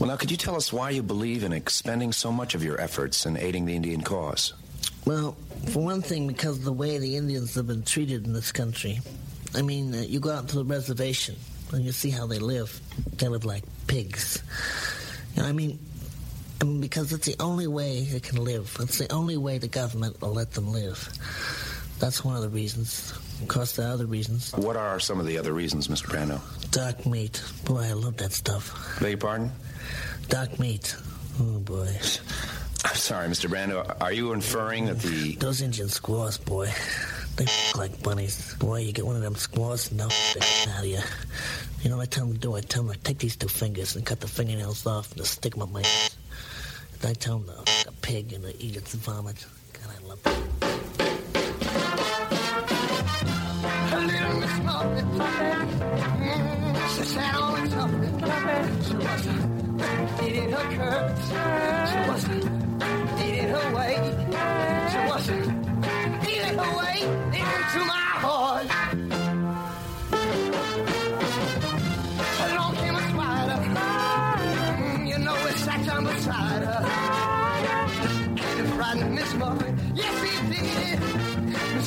[0.00, 2.80] Well, now, could you tell us why you believe in expending so much of your
[2.80, 4.54] efforts in aiding the Indian cause?
[5.04, 5.36] Well,
[5.68, 9.00] for one thing, because of the way the Indians have been treated in this country.
[9.54, 11.36] I mean, uh, you go out to the reservation
[11.72, 12.80] and you see how they live.
[13.16, 14.42] They live like pigs.
[15.34, 15.78] You know, I mean,
[16.60, 18.76] I mean, because it's the only way they can live.
[18.80, 21.08] It's the only way the government will let them live.
[21.98, 23.12] That's one of the reasons.
[23.40, 24.52] Of course, there are other reasons.
[24.52, 26.06] What are some of the other reasons, Mr.
[26.06, 26.40] Brando?
[26.70, 27.42] Dark meat.
[27.64, 28.98] Boy, I love that stuff.
[29.00, 29.50] Beg your pardon?
[30.28, 30.94] Dark meat.
[31.40, 31.88] Oh, boy.
[32.84, 33.50] I'm sorry, Mr.
[33.50, 33.96] Brando.
[34.00, 35.36] Are you inferring that the.
[35.36, 36.70] Those Indian squaws, boy.
[37.36, 37.46] They
[37.76, 38.54] like bunnies.
[38.54, 41.00] Boy, you get one of them squaws the out of you.
[41.82, 42.54] You know what I tell them to do?
[42.56, 45.32] I tell them to take these two fingers and cut the fingernails off and just
[45.34, 46.16] stick them up my ass.
[47.04, 49.44] I tell them the, the pig and the eat its vomit.
[49.74, 50.36] God, I love that.
[56.96, 57.76] She sat on the.
[58.86, 59.26] She was
[60.26, 61.28] eating her curds.
[61.90, 62.55] She was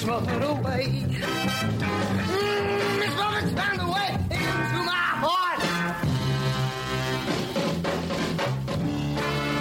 [0.09, 0.85] Muffet away.
[2.33, 5.59] Mm, Miss Muffet turned away into my heart.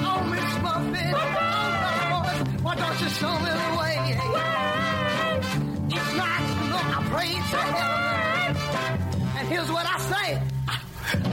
[0.09, 3.97] Oh, Miss Muffet, oh Lord, why don't you show me the way?
[5.95, 6.83] Each night, you know, I
[7.13, 8.57] pray to heaven,
[9.37, 10.29] and here's what I say.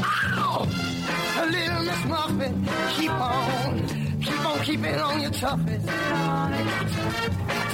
[0.04, 0.68] Ow!
[1.52, 2.54] Little Miss Muffet,
[2.98, 3.88] keep on,
[4.20, 5.88] keep on keeping on your toughest.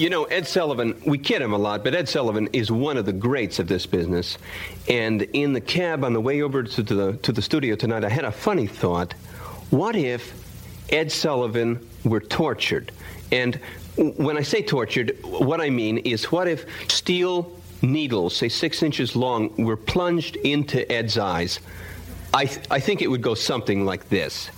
[0.00, 3.04] You know, Ed Sullivan, we kid him a lot, but Ed Sullivan is one of
[3.04, 4.38] the greats of this business.
[4.88, 8.08] And in the cab on the way over to the, to the studio tonight, I
[8.08, 9.12] had a funny thought.
[9.68, 10.32] What if
[10.88, 12.92] Ed Sullivan were tortured?
[13.30, 13.56] And
[13.96, 19.16] when I say tortured, what I mean is what if steel needles, say six inches
[19.16, 21.60] long, were plunged into Ed's eyes?
[22.32, 24.50] I, th- I think it would go something like this.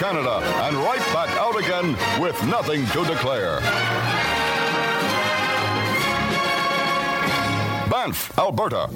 [0.00, 3.60] Canada and right back out again with nothing to declare.
[7.90, 8.88] Banff, Alberta.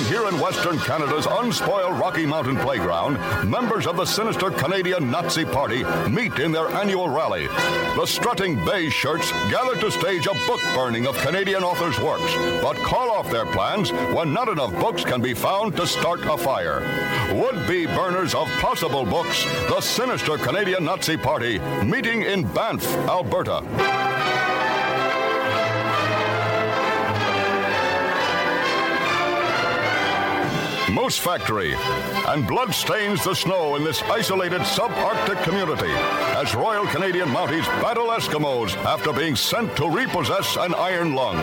[0.00, 5.44] And here in Western Canada's unspoiled Rocky Mountain playground, members of the sinister Canadian Nazi
[5.44, 7.48] Party meet in their annual rally.
[7.48, 12.78] The strutting beige shirts gather to stage a book burning of Canadian authors' works, but
[12.78, 16.80] call off their plans when not enough books can be found to start a fire.
[17.34, 24.19] Would be burners of possible books, the sinister Canadian Nazi Party meeting in Banff, Alberta.
[30.90, 31.74] Moose Factory,
[32.28, 35.92] and blood stains the snow in this isolated subarctic community
[36.36, 41.36] as Royal Canadian Mounties battle Eskimos after being sent to repossess an iron lung.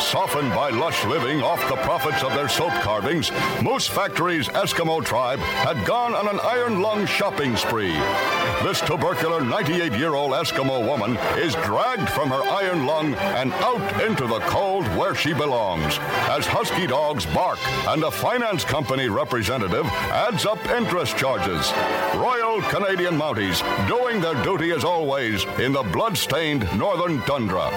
[0.00, 3.30] Softened by lush living off the profits of their soap carvings,
[3.62, 7.92] Moose Factory's Eskimo tribe had gone on an iron lung shopping spree.
[8.62, 14.02] This tubercular 98 year old Eskimo woman is dragged from her iron lung and out
[14.02, 15.98] into the cold where she belongs
[16.30, 21.72] as husky dogs bark and a finance company representative adds up interest charges.
[22.14, 27.68] Royal Canadian Mounties doing their duty as always in the blood-stained northern tundra.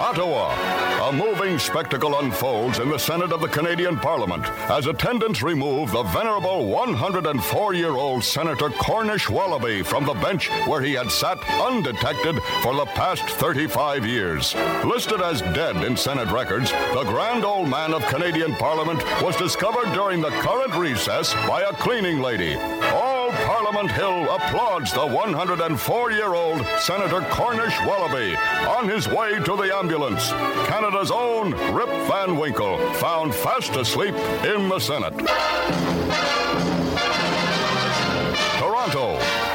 [0.00, 0.73] Ottawa.
[1.16, 6.66] Moving spectacle unfolds in the Senate of the Canadian Parliament as attendants remove the venerable
[6.66, 12.74] 104 year old Senator Cornish Wallaby from the bench where he had sat undetected for
[12.74, 14.56] the past 35 years.
[14.84, 19.92] Listed as dead in Senate records, the grand old man of Canadian Parliament was discovered
[19.92, 22.54] during the current recess by a cleaning lady.
[23.44, 28.34] Parliament Hill applauds the 104 year old Senator Cornish Wallaby
[28.66, 30.30] on his way to the ambulance.
[30.66, 34.14] Canada's own Rip Van Winkle, found fast asleep
[34.44, 36.43] in the Senate.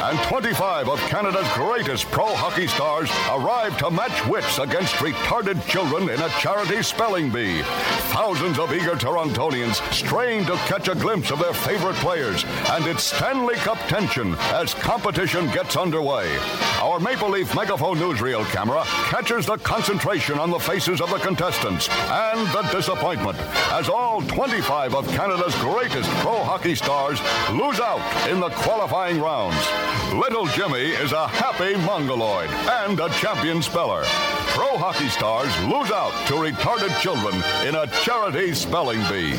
[0.09, 6.09] And 25 of Canada's greatest pro hockey stars arrive to match wits against retarded children
[6.09, 7.61] in a charity spelling bee.
[8.09, 13.03] Thousands of eager Torontonians strain to catch a glimpse of their favorite players, and it's
[13.03, 16.35] Stanley Cup tension as competition gets underway.
[16.81, 18.81] Our Maple Leaf Megaphone newsreel camera
[19.11, 23.37] catches the concentration on the faces of the contestants and the disappointment
[23.71, 29.98] as all 25 of Canada's greatest pro hockey stars lose out in the qualifying rounds.
[30.13, 34.03] Little Jimmy is a happy mongoloid and a champion speller.
[34.47, 37.35] Pro hockey stars lose out to retarded children
[37.67, 39.37] in a charity spelling bee.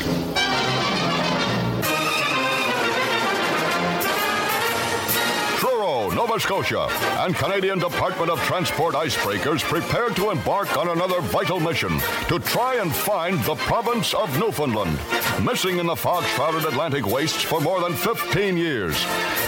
[6.15, 6.87] Nova Scotia,
[7.23, 12.75] and Canadian Department of Transport icebreakers prepared to embark on another vital mission to try
[12.75, 14.99] and find the province of Newfoundland,
[15.41, 19.01] missing in the fog shrouded Atlantic wastes for more than 15 years.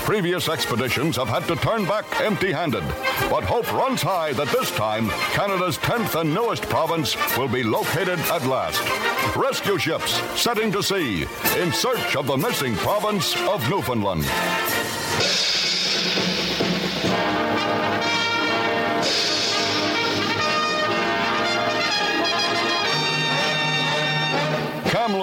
[0.05, 2.84] Previous expeditions have had to turn back empty handed,
[3.30, 8.20] but hope runs high that this time Canada's 10th and newest province will be located
[8.32, 8.82] at last.
[9.36, 11.26] Rescue ships setting to sea
[11.57, 14.26] in search of the missing province of Newfoundland.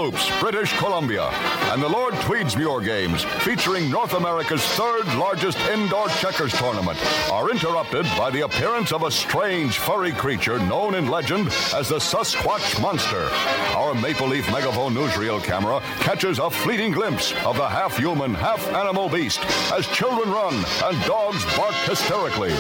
[0.01, 1.29] Kamloops, British Columbia,
[1.73, 6.99] and the Lord Tweedsmuir Games, featuring North America's third largest indoor checkers tournament,
[7.31, 11.99] are interrupted by the appearance of a strange furry creature known in legend as the
[11.99, 13.29] Sasquatch Monster.
[13.77, 18.67] Our Maple Leaf Megaphone newsreel camera catches a fleeting glimpse of the half human, half
[18.69, 19.41] animal beast
[19.71, 22.55] as children run and dogs bark hysterically.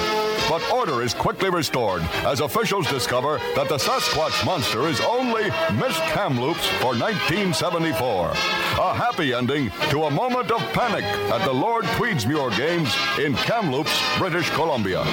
[0.51, 5.45] But order is quickly restored as officials discover that the Sasquatch Monster is only
[5.79, 8.31] Miss Kamloops for 1974.
[8.31, 13.97] A happy ending to a moment of panic at the Lord Tweedsmuir Games in Kamloops,
[14.19, 15.05] British Columbia.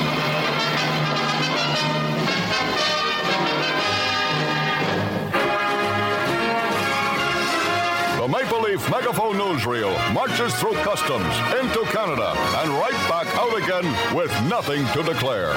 [8.78, 11.25] The Megaphone Newsreel marches through customs
[11.59, 15.53] into Canada and right back out again with nothing to declare.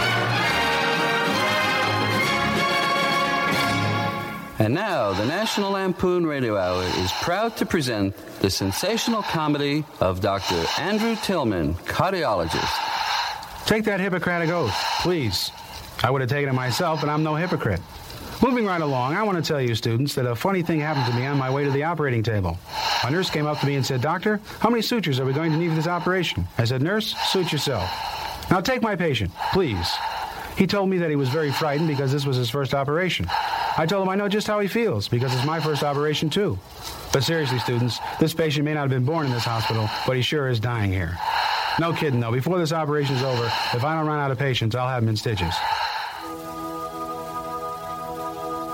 [4.58, 10.22] And now, the National Lampoon Radio Hour is proud to present the sensational comedy of
[10.22, 10.64] Dr.
[10.78, 13.66] Andrew Tillman, cardiologist.
[13.66, 15.50] Take that Hippocratic oath, please.
[16.02, 17.82] I would have taken it myself, but I'm no hypocrite.
[18.42, 21.20] Moving right along, I want to tell you, students, that a funny thing happened to
[21.20, 22.56] me on my way to the operating table.
[23.04, 25.52] A nurse came up to me and said, Doctor, how many sutures are we going
[25.52, 26.48] to need for this operation?
[26.56, 27.90] I said, Nurse, suit yourself.
[28.50, 29.90] Now take my patient, please.
[30.56, 33.26] He told me that he was very frightened because this was his first operation.
[33.76, 36.58] I told him I know just how he feels because it's my first operation, too.
[37.12, 40.22] But seriously, students, this patient may not have been born in this hospital, but he
[40.22, 41.18] sure is dying here.
[41.78, 42.32] No kidding, though.
[42.32, 45.16] Before this operation's over, if I don't run out of patients, I'll have him in
[45.16, 45.54] stitches.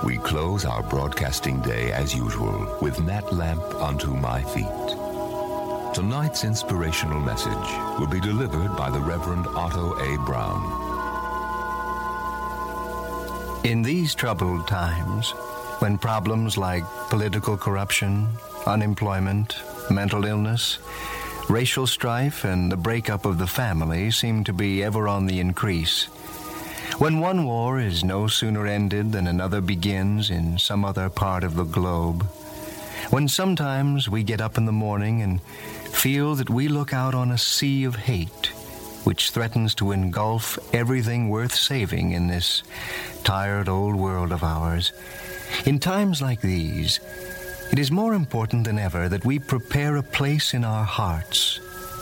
[0.06, 4.86] We close our broadcasting day as usual with Nat Lamp Unto My Feet.
[5.96, 10.16] Tonight's inspirational message will be delivered by the Reverend Otto A.
[10.24, 10.62] Brown.
[13.64, 15.32] In these troubled times,
[15.80, 18.28] when problems like political corruption,
[18.64, 19.56] unemployment,
[19.90, 20.78] mental illness,
[21.48, 26.06] racial strife, and the breakup of the family seem to be ever on the increase,
[26.98, 31.54] when one war is no sooner ended than another begins in some other part of
[31.54, 32.24] the globe,
[33.10, 37.30] when sometimes we get up in the morning and feel that we look out on
[37.30, 38.52] a sea of hate
[39.06, 42.64] which threatens to engulf everything worth saving in this
[43.22, 44.92] tired old world of ours.
[45.64, 46.98] In times like these,
[47.70, 51.60] it is more important than ever that we prepare a place in our hearts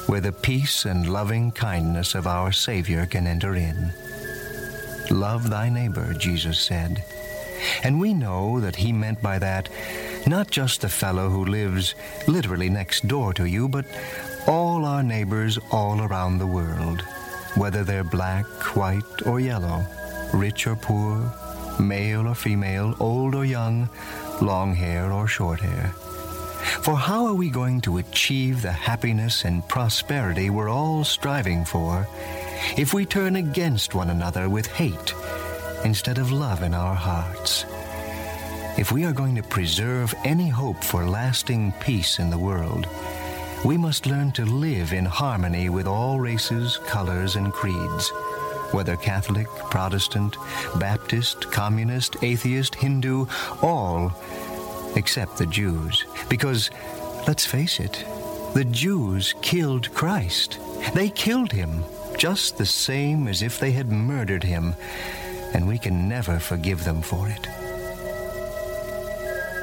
[0.08, 3.92] where the peace and loving kindness of our Savior can enter in.
[5.10, 7.04] Love thy neighbor, Jesus said.
[7.82, 9.68] And we know that he meant by that
[10.26, 11.94] not just the fellow who lives
[12.26, 13.84] literally next door to you, but
[14.46, 17.02] all our neighbors all around the world,
[17.56, 18.46] whether they're black,
[18.76, 19.84] white, or yellow,
[20.32, 21.32] rich or poor,
[21.78, 23.88] male or female, old or young,
[24.40, 25.88] long hair or short hair.
[26.82, 32.08] For how are we going to achieve the happiness and prosperity we're all striving for
[32.76, 35.14] if we turn against one another with hate
[35.84, 37.64] instead of love in our hearts?
[38.76, 42.88] If we are going to preserve any hope for lasting peace in the world,
[43.64, 48.10] we must learn to live in harmony with all races, colors, and creeds.
[48.72, 50.36] Whether Catholic, Protestant,
[50.80, 53.26] Baptist, Communist, Atheist, Hindu,
[53.62, 54.12] all
[54.96, 56.04] except the Jews.
[56.28, 56.70] Because,
[57.26, 58.04] let's face it,
[58.54, 60.58] the Jews killed Christ.
[60.94, 61.84] They killed him
[62.24, 64.74] just the same as if they had murdered him,
[65.52, 67.46] and we can never forgive them for it.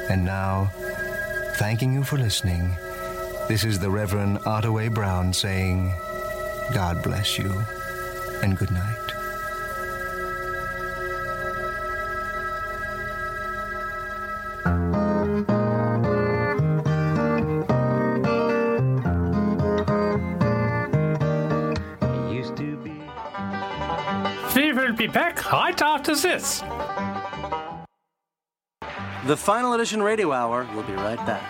[0.08, 0.70] And now,
[1.56, 2.76] thanking you for listening,
[3.48, 5.92] this is the Reverend Ottaway Brown saying,
[6.72, 7.52] God bless you,
[8.44, 9.08] and good night.
[14.64, 15.01] We
[25.52, 26.60] back right after this.
[29.26, 31.42] The Final Edition Radio Hour We'll be right back.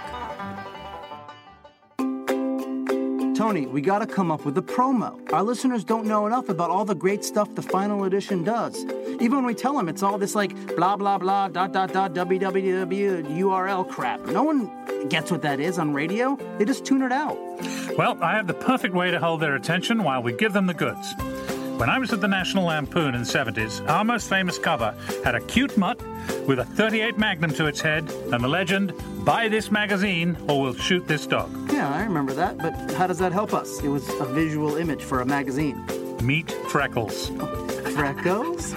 [3.34, 5.32] Tony, we gotta come up with a promo.
[5.32, 8.84] Our listeners don't know enough about all the great stuff the Final Edition does.
[9.20, 12.12] Even when we tell them it's all this like blah blah blah dot dot dot
[12.12, 14.20] www URL crap.
[14.26, 16.36] No one gets what that is on radio.
[16.58, 17.38] They just tune it out.
[17.96, 20.74] Well, I have the perfect way to hold their attention while we give them the
[20.74, 21.14] goods.
[21.82, 25.34] When I was at the National Lampoon in the 70s, our most famous cover had
[25.34, 26.00] a cute mutt
[26.46, 28.92] with a 38 Magnum to its head and the legend,
[29.24, 31.50] Buy this magazine or we'll shoot this dog.
[31.72, 33.82] Yeah, I remember that, but how does that help us?
[33.82, 35.84] It was a visual image for a magazine.
[36.22, 37.30] Meet Freckles.
[37.94, 38.74] Freckles?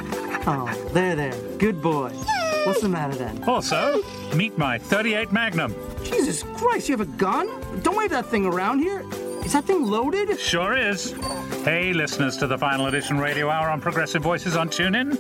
[0.47, 1.39] Oh, there, there.
[1.59, 2.09] Good boy.
[2.63, 3.43] What's the matter then?
[3.43, 4.01] Also,
[4.33, 5.75] meet my 38 Magnum.
[6.03, 7.47] Jesus Christ, you have a gun?
[7.83, 9.05] Don't wave that thing around here.
[9.45, 10.39] Is that thing loaded?
[10.39, 11.11] Sure is.
[11.63, 15.19] Hey, listeners to the Final Edition Radio Hour on Progressive Voices on TuneIn.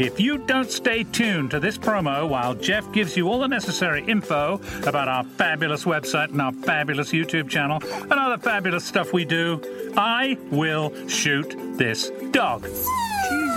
[0.00, 4.02] If you don't stay tuned to this promo while Jeff gives you all the necessary
[4.06, 9.26] info about our fabulous website and our fabulous YouTube channel and other fabulous stuff we
[9.26, 9.60] do,
[9.94, 12.66] I will shoot this dog.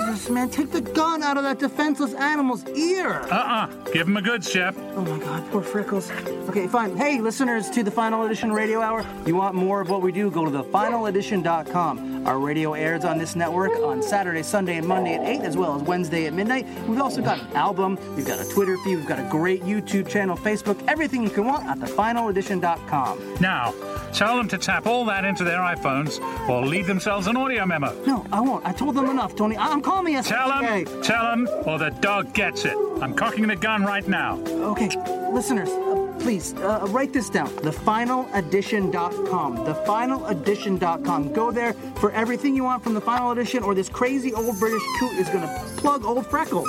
[0.10, 3.22] Jesus, man, take the gun out of that defenseless animal's ear.
[3.32, 3.68] Uh-uh.
[3.92, 4.76] Give him a good Jeff.
[4.96, 6.10] Oh my God, poor Freckles.
[6.50, 6.98] Okay, fine.
[6.98, 10.32] Hey, listeners to the Final Edition Radio Hour, you want more of what we do?
[10.32, 12.28] Go to thefinaledition.com.
[12.28, 15.76] Our radio airs on this network on Saturday, Sunday, and Monday at 8, as well
[15.76, 16.68] as Wednesday at midnight.
[16.88, 20.10] We've also got an album, we've got a Twitter feed, we've got a great YouTube
[20.10, 23.36] channel, Facebook, everything you can want at thefinaledition.com.
[23.40, 23.74] Now,
[24.14, 27.94] tell them to tap all that into their iPhones or leave themselves an audio memo.
[28.06, 28.66] No, I won't.
[28.66, 29.58] I told them enough, Tony.
[29.58, 30.86] I'm calling Tell SPCA.
[30.86, 32.76] them, tell him, or the dog gets it.
[33.02, 34.40] I'm cocking the gun right now.
[34.48, 34.90] Okay,
[35.32, 37.50] listeners, uh, please uh, write this down.
[37.50, 39.58] Thefinaledition.com.
[39.58, 41.34] Thefinaledition.com.
[41.34, 44.84] Go there for everything you want from the Final Edition, or this crazy old British
[45.00, 46.68] coot is going to plug old Freckles.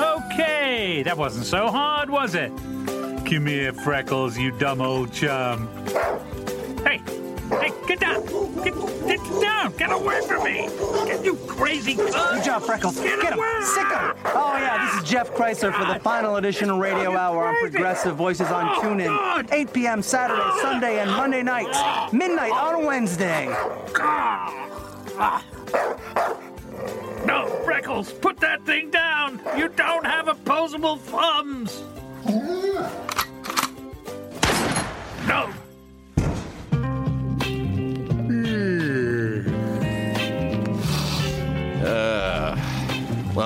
[0.00, 2.50] Okay, that wasn't so hard, was it?
[3.26, 5.68] Come here, Freckles, you dumb old chum.
[6.84, 7.00] Hey,
[7.50, 8.24] hey, get down!
[8.62, 8.74] Get,
[9.06, 9.72] get down!
[9.76, 10.68] Get away from me!
[11.06, 12.34] Get you crazy cunt!
[12.34, 12.96] Good job, Freckles.
[13.00, 13.38] Get, Get him.
[13.38, 13.60] away!
[13.62, 14.14] Sick him.
[14.26, 17.56] Oh, yeah, this is Jeff Kreisler for the ah, Final Edition of Radio Hour on
[17.60, 19.52] Progressive Voices on oh, TuneIn.
[19.52, 20.02] 8 p.m.
[20.02, 21.78] Saturday, Sunday, and Monday nights.
[22.12, 23.46] Midnight on Wednesday.
[27.26, 29.40] No, Freckles, put that thing down!
[29.56, 31.82] You don't have opposable thumbs!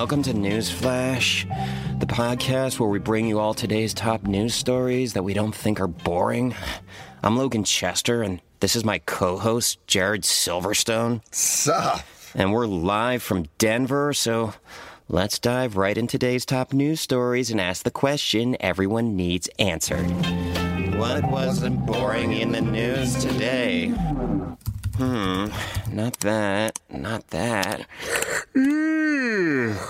[0.05, 1.49] Welcome to Newsflash,
[1.99, 5.79] the podcast where we bring you all today's top news stories that we don't think
[5.79, 6.53] are boring.
[7.23, 11.21] I'm Logan Chester, and this is my co host, Jared Silverstone.
[11.33, 12.01] Sup?
[12.35, 14.53] And we're live from Denver, so
[15.09, 20.05] let's dive right into today's top news stories and ask the question everyone needs answered.
[20.97, 23.91] What wasn't boring in the news today?
[24.97, 25.47] Hmm,
[25.93, 27.85] not that, not that.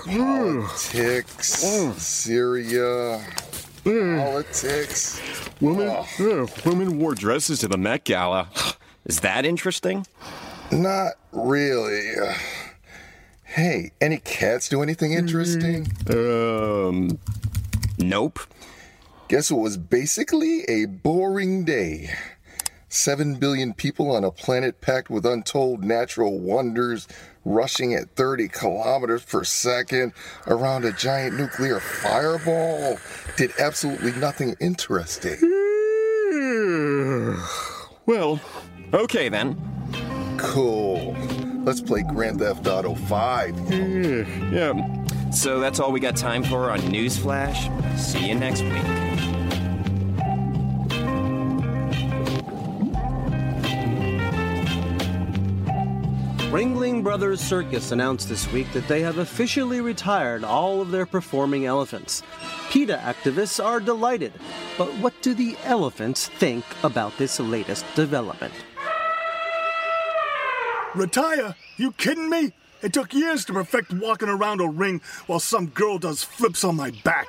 [0.04, 1.46] Politics,
[2.02, 3.24] Syria,
[3.84, 5.20] politics.
[5.60, 8.48] Women, yeah, women wore dresses to the Met Gala.
[9.04, 10.04] Is that interesting?
[10.72, 12.14] Not really.
[13.44, 15.86] Hey, any cats do anything interesting?
[16.10, 17.18] Um,
[17.96, 18.40] nope.
[19.28, 22.10] Guess what was basically a boring day?
[22.96, 27.06] Seven billion people on a planet packed with untold natural wonders
[27.44, 30.14] rushing at 30 kilometers per second
[30.46, 32.98] around a giant nuclear fireball
[33.36, 35.36] did absolutely nothing interesting.
[38.06, 38.40] well,
[38.94, 39.58] okay then.
[40.38, 41.14] Cool.
[41.64, 43.72] Let's play Grand Theft Auto 5.
[43.72, 45.04] Eh, yeah.
[45.30, 47.98] So that's all we got time for on Newsflash.
[47.98, 49.45] See you next week.
[56.56, 61.66] Ringling Brothers Circus announced this week that they have officially retired all of their performing
[61.66, 62.22] elephants.
[62.70, 64.32] PETA activists are delighted,
[64.78, 68.54] but what do the elephants think about this latest development?
[70.94, 71.54] Retire?
[71.76, 72.54] You kidding me?
[72.80, 76.74] It took years to perfect walking around a ring while some girl does flips on
[76.74, 77.28] my back.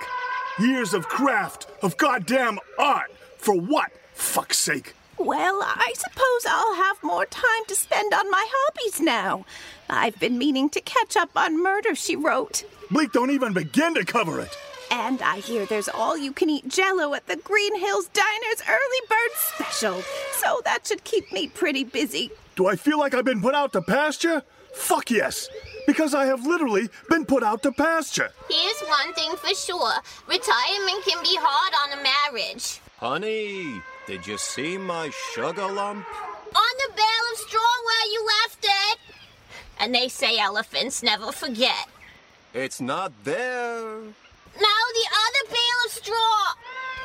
[0.57, 3.11] Years of craft, of goddamn art.
[3.39, 3.91] For what?
[4.13, 4.93] Fuck's sake.
[5.19, 9.45] Well, I suppose I'll have more time to spend on my hobbies now.
[9.89, 12.65] I've been meaning to catch up on Murder, She Wrote.
[12.91, 14.55] Bleak don't even begin to cover it.
[14.91, 19.07] And I hear there's all you can eat jello at the Green Hills Diner's early
[19.09, 20.01] bird special.
[20.33, 22.31] So that should keep me pretty busy.
[22.55, 24.43] Do I feel like I've been put out to pasture?
[24.73, 25.49] Fuck yes.
[25.87, 28.29] Because I have literally been put out to pasture.
[28.49, 29.93] Here's one thing for sure
[30.27, 32.79] retirement can be hard on a marriage.
[32.99, 36.05] Honey, did you see my sugar lump?
[36.55, 38.99] On the bale of straw where you left it.
[39.79, 41.87] And they say elephants never forget.
[42.53, 44.01] It's not there.
[44.59, 46.53] Now the other bale of straw.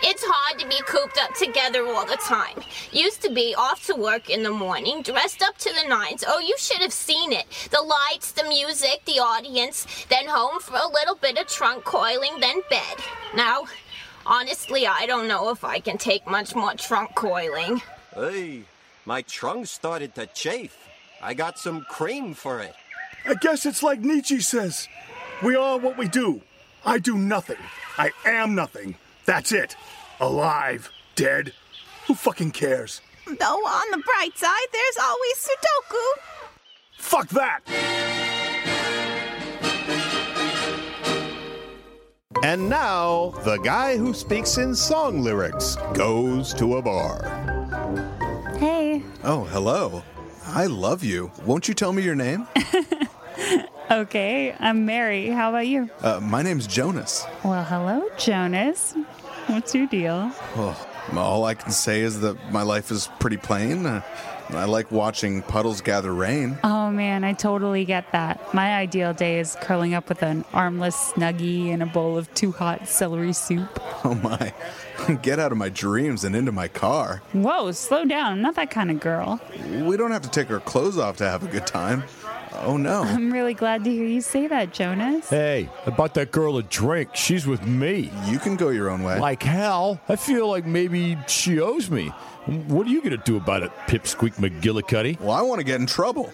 [0.05, 2.62] It's hard to be cooped up together all the time.
[2.90, 6.24] Used to be off to work in the morning, dressed up to the nines.
[6.26, 7.46] Oh, you should have seen it.
[7.70, 12.40] The lights, the music, the audience, then home for a little bit of trunk coiling,
[12.40, 12.96] then bed.
[13.36, 13.66] Now,
[14.27, 17.81] honestly, I don't know if I can take much more trunk coiling.
[18.14, 18.62] Hey,
[19.05, 20.77] my trunk started to chafe.
[21.23, 22.75] I got some cream for it.
[23.25, 24.89] I guess it's like Nietzsche says
[25.43, 26.43] we are what we do.
[26.85, 27.59] I do nothing.
[27.99, 28.97] I am nothing.
[29.25, 29.77] That's it.
[30.20, 31.53] Alive, dead.
[32.07, 33.01] Who fucking cares?
[33.27, 36.03] Though on the bright side, there's always Sudoku.
[36.99, 38.41] Fuck that!
[42.43, 47.22] And now, the guy who speaks in song lyrics goes to a bar.
[48.59, 49.03] Hey.
[49.22, 50.03] Oh, hello.
[50.47, 51.30] I love you.
[51.47, 52.47] Won't you tell me your name?
[53.91, 55.28] Okay, I'm Mary.
[55.28, 55.91] How about you?
[56.01, 57.26] Uh, my name's Jonas.
[57.45, 58.95] Well, hello, Jonas.
[59.49, 60.33] What's your deal?
[60.57, 63.85] Oh, all I can say is that my life is pretty plain.
[63.85, 64.01] Uh,
[64.55, 66.59] I like watching puddles gather rain.
[66.62, 68.53] Oh man, I totally get that.
[68.55, 72.53] My ideal day is curling up with an armless snuggie and a bowl of too
[72.53, 73.80] hot celery soup.
[74.05, 74.53] Oh my.
[75.22, 77.22] Get out of my dreams and into my car.
[77.32, 78.32] Whoa, slow down.
[78.32, 79.40] I'm not that kind of girl.
[79.80, 82.03] We don't have to take our clothes off to have a good time.
[82.61, 83.03] Oh no.
[83.07, 85.28] I'm really glad to hear you say that, Jonas.
[85.30, 87.11] Hey, I bought that girl a drink.
[87.14, 88.11] She's with me.
[88.26, 89.18] You can go your own way.
[89.18, 90.00] Like hell.
[90.09, 92.09] I feel like maybe she owes me.
[92.46, 95.20] What are you going to do about it, Pipsqueak McGillicuddy?
[95.20, 96.32] Well, I want to get in trouble.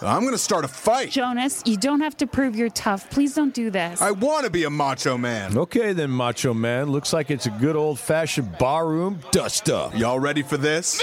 [0.00, 1.10] I'm going to start a fight.
[1.10, 3.08] Jonas, you don't have to prove you're tough.
[3.10, 4.00] Please don't do this.
[4.02, 5.56] I want to be a macho man.
[5.56, 6.90] Okay, then, macho man.
[6.90, 9.96] Looks like it's a good old fashioned barroom dust up.
[9.96, 11.00] Y'all ready for this?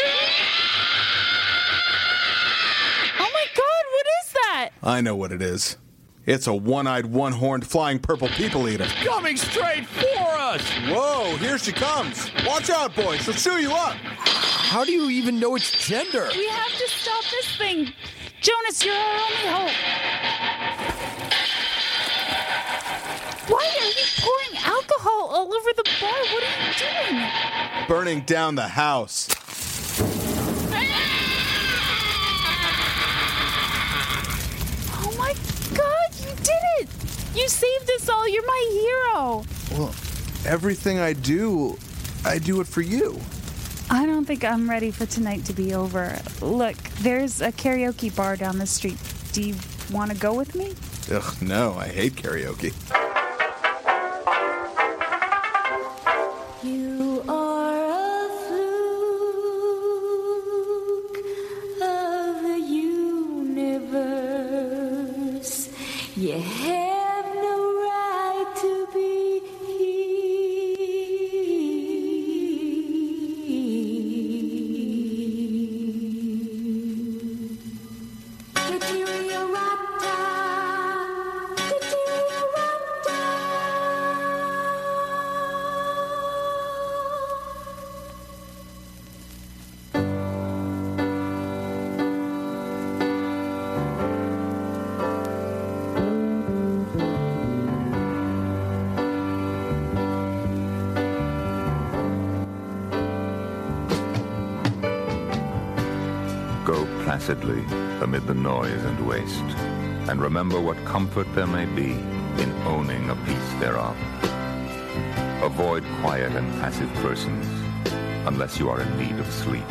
[4.82, 5.78] I know what it is.
[6.26, 8.86] It's a one eyed, one horned, flying purple people eater.
[9.04, 10.62] Coming straight for us!
[10.88, 12.30] Whoa, here she comes.
[12.46, 13.22] Watch out, boys.
[13.24, 13.94] She'll chew you up.
[13.94, 16.30] How do you even know its gender?
[16.36, 17.92] We have to stop this thing.
[18.42, 19.76] Jonas, you're our only hope.
[23.50, 26.12] Why are you pouring alcohol all over the bar?
[26.12, 27.88] What are you doing?
[27.88, 29.28] Burning down the house.
[36.50, 36.90] Did it!
[37.36, 38.28] You saved us all.
[38.28, 39.44] You're my hero.
[39.72, 39.94] Well,
[40.46, 41.78] everything I do,
[42.26, 43.20] I do it for you.
[43.92, 46.20] I don't think I'm ready for tonight to be over.
[46.42, 48.98] Look, there's a karaoke bar down the street.
[49.32, 49.56] Do you
[49.92, 50.74] want to go with me?
[51.12, 52.74] Ugh, no, I hate karaoke.
[107.30, 107.64] Placidly
[108.02, 109.56] amid the noise and waste,
[110.10, 111.92] and remember what comfort there may be
[112.42, 113.96] in owning a piece thereof.
[115.44, 117.46] Avoid quiet and passive persons
[118.26, 119.70] unless you are in need of sleep.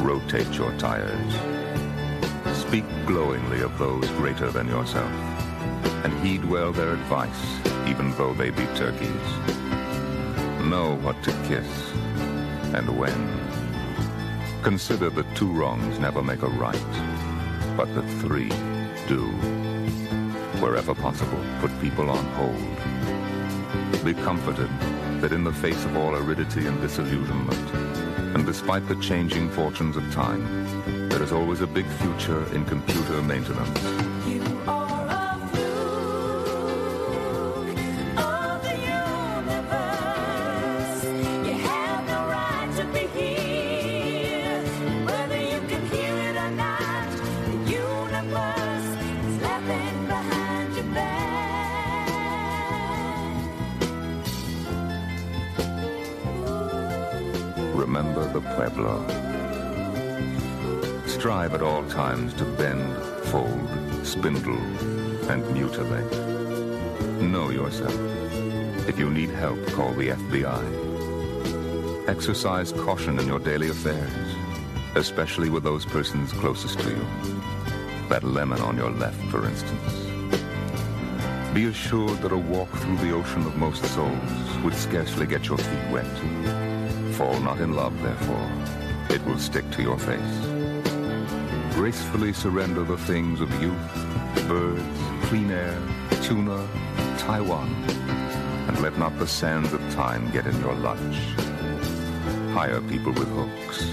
[0.00, 1.34] Rotate your tires.
[2.56, 5.12] Speak glowingly of those greater than yourself,
[6.02, 7.44] and heed well their advice,
[7.86, 9.28] even though they be turkeys.
[10.64, 11.68] Know what to kiss,
[12.72, 13.45] and when.
[14.66, 16.74] Consider that two wrongs never make a right,
[17.76, 18.48] but that three
[19.06, 19.28] do.
[20.60, 24.04] Wherever possible, put people on hold.
[24.04, 24.68] Be comforted
[25.20, 27.74] that in the face of all aridity and disillusionment,
[28.34, 33.22] and despite the changing fortunes of time, there is always a big future in computer
[33.22, 34.15] maintenance.
[61.96, 62.94] Times to bend,
[63.28, 63.68] fold,
[64.04, 64.60] spindle,
[65.30, 66.12] and mutilate.
[67.22, 67.98] Know yourself.
[68.86, 72.06] If you need help, call the FBI.
[72.06, 74.36] Exercise caution in your daily affairs,
[74.94, 77.06] especially with those persons closest to you.
[78.10, 79.94] That lemon on your left, for instance.
[81.54, 85.56] Be assured that a walk through the ocean of most souls would scarcely get your
[85.56, 86.18] feet wet.
[87.14, 88.50] Fall not in love, therefore.
[89.08, 90.45] It will stick to your face.
[91.86, 93.94] Gracefully surrender the things of youth,
[94.48, 94.82] birds,
[95.28, 95.80] clean air,
[96.20, 96.68] tuna,
[97.16, 97.68] Taiwan,
[98.66, 101.14] and let not the sands of time get in your lunch.
[102.52, 103.88] Hire people with hooks.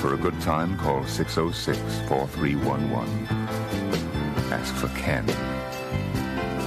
[0.00, 3.32] For a good time, call 606-4311.
[4.52, 5.26] Ask for Ken.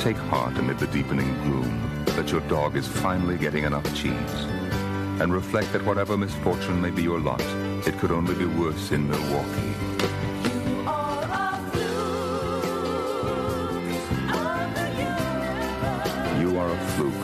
[0.02, 4.46] Take heart amid the deepening gloom that your dog is finally getting enough cheese
[5.22, 7.40] and reflect that whatever misfortune may be your lot,
[7.88, 9.79] it could only be worse in Milwaukee.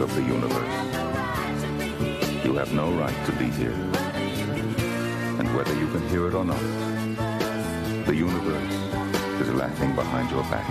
[0.05, 0.75] Of the universe.
[2.45, 3.71] You have no right to be here.
[5.39, 6.61] And whether you can hear it or not,
[8.05, 8.73] the universe
[9.41, 10.67] is laughing behind your back.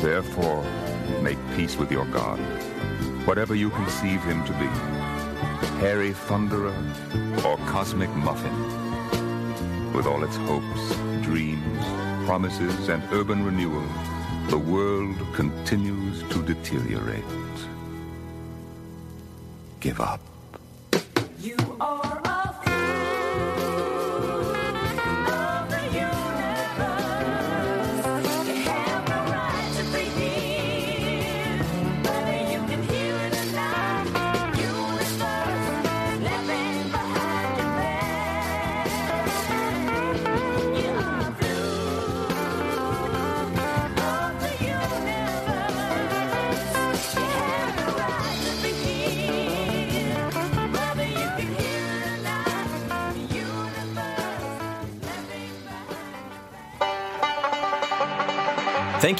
[0.00, 0.64] Therefore,
[1.22, 2.40] make peace with your God,
[3.28, 4.66] whatever you conceive him to be,
[5.78, 6.74] hairy thunderer
[7.44, 8.56] or cosmic muffin.
[9.92, 11.84] With all its hopes, dreams,
[12.26, 13.86] promises, and urban renewal,
[14.48, 17.24] the world continues to deteriorate.
[19.80, 20.33] Give up.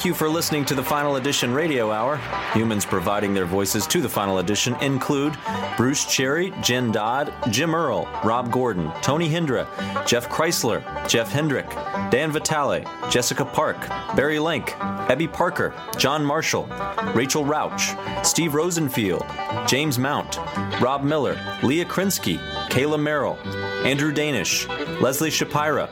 [0.05, 2.17] Thank you for listening to the Final Edition Radio Hour.
[2.53, 5.35] Humans providing their voices to the Final Edition include
[5.77, 9.65] Bruce Cherry, Jen Dodd, Jim Earl, Rob Gordon, Tony Hendra,
[10.05, 11.67] Jeff Kreisler, Jeff Hendrick,
[12.11, 13.79] Dan Vitale, Jessica Park,
[14.15, 14.73] Barry Lank,
[15.09, 16.67] Ebby Parker, John Marshall,
[17.15, 19.25] Rachel Rauch, Steve Rosenfield,
[19.65, 20.37] James Mount,
[20.79, 22.37] Rob Miller, Leah Krinsky,
[22.69, 23.39] Kayla Merrill,
[23.83, 24.67] Andrew Danish,
[25.01, 25.89] Leslie Shapira,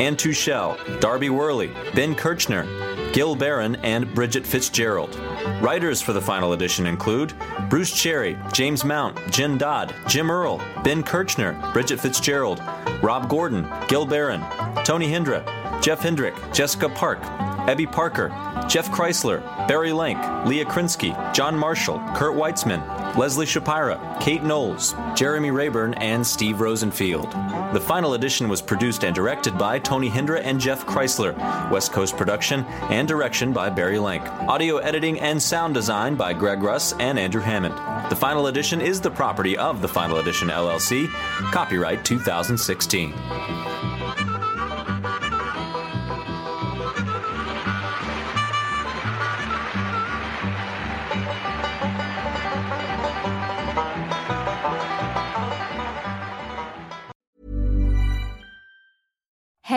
[0.00, 2.66] Ann Tuchel, Darby Worley, Ben Kirchner,
[3.12, 5.14] Gil Barron, and Bridget Fitzgerald.
[5.60, 7.34] Writers for the final edition include
[7.68, 12.62] Bruce Cherry, James Mount, Jen Dodd, Jim Earl, Ben Kirchner, Bridget Fitzgerald,
[13.02, 14.40] Rob Gordon, Gil Barron,
[14.84, 15.44] Tony Hendra,
[15.82, 17.20] Jeff Hendrick, Jessica Park,
[17.66, 18.28] Ebby Parker,
[18.68, 25.50] Jeff Kreisler, Barry Lank, Leah Krinsky, John Marshall, Kurt Weitzman, Leslie Shapira, Kate Knowles, Jeremy
[25.50, 27.30] Rayburn, and Steve Rosenfield.
[27.72, 31.36] The final edition was produced and directed by Tony Hendra and Jeff Kreisler,
[31.70, 36.62] West Coast production and direction by Barry Lank, audio editing and sound design by Greg
[36.62, 37.74] Russ and Andrew Hammond.
[38.10, 41.08] The final edition is the property of the Final Edition LLC,
[41.52, 43.71] copyright 2016.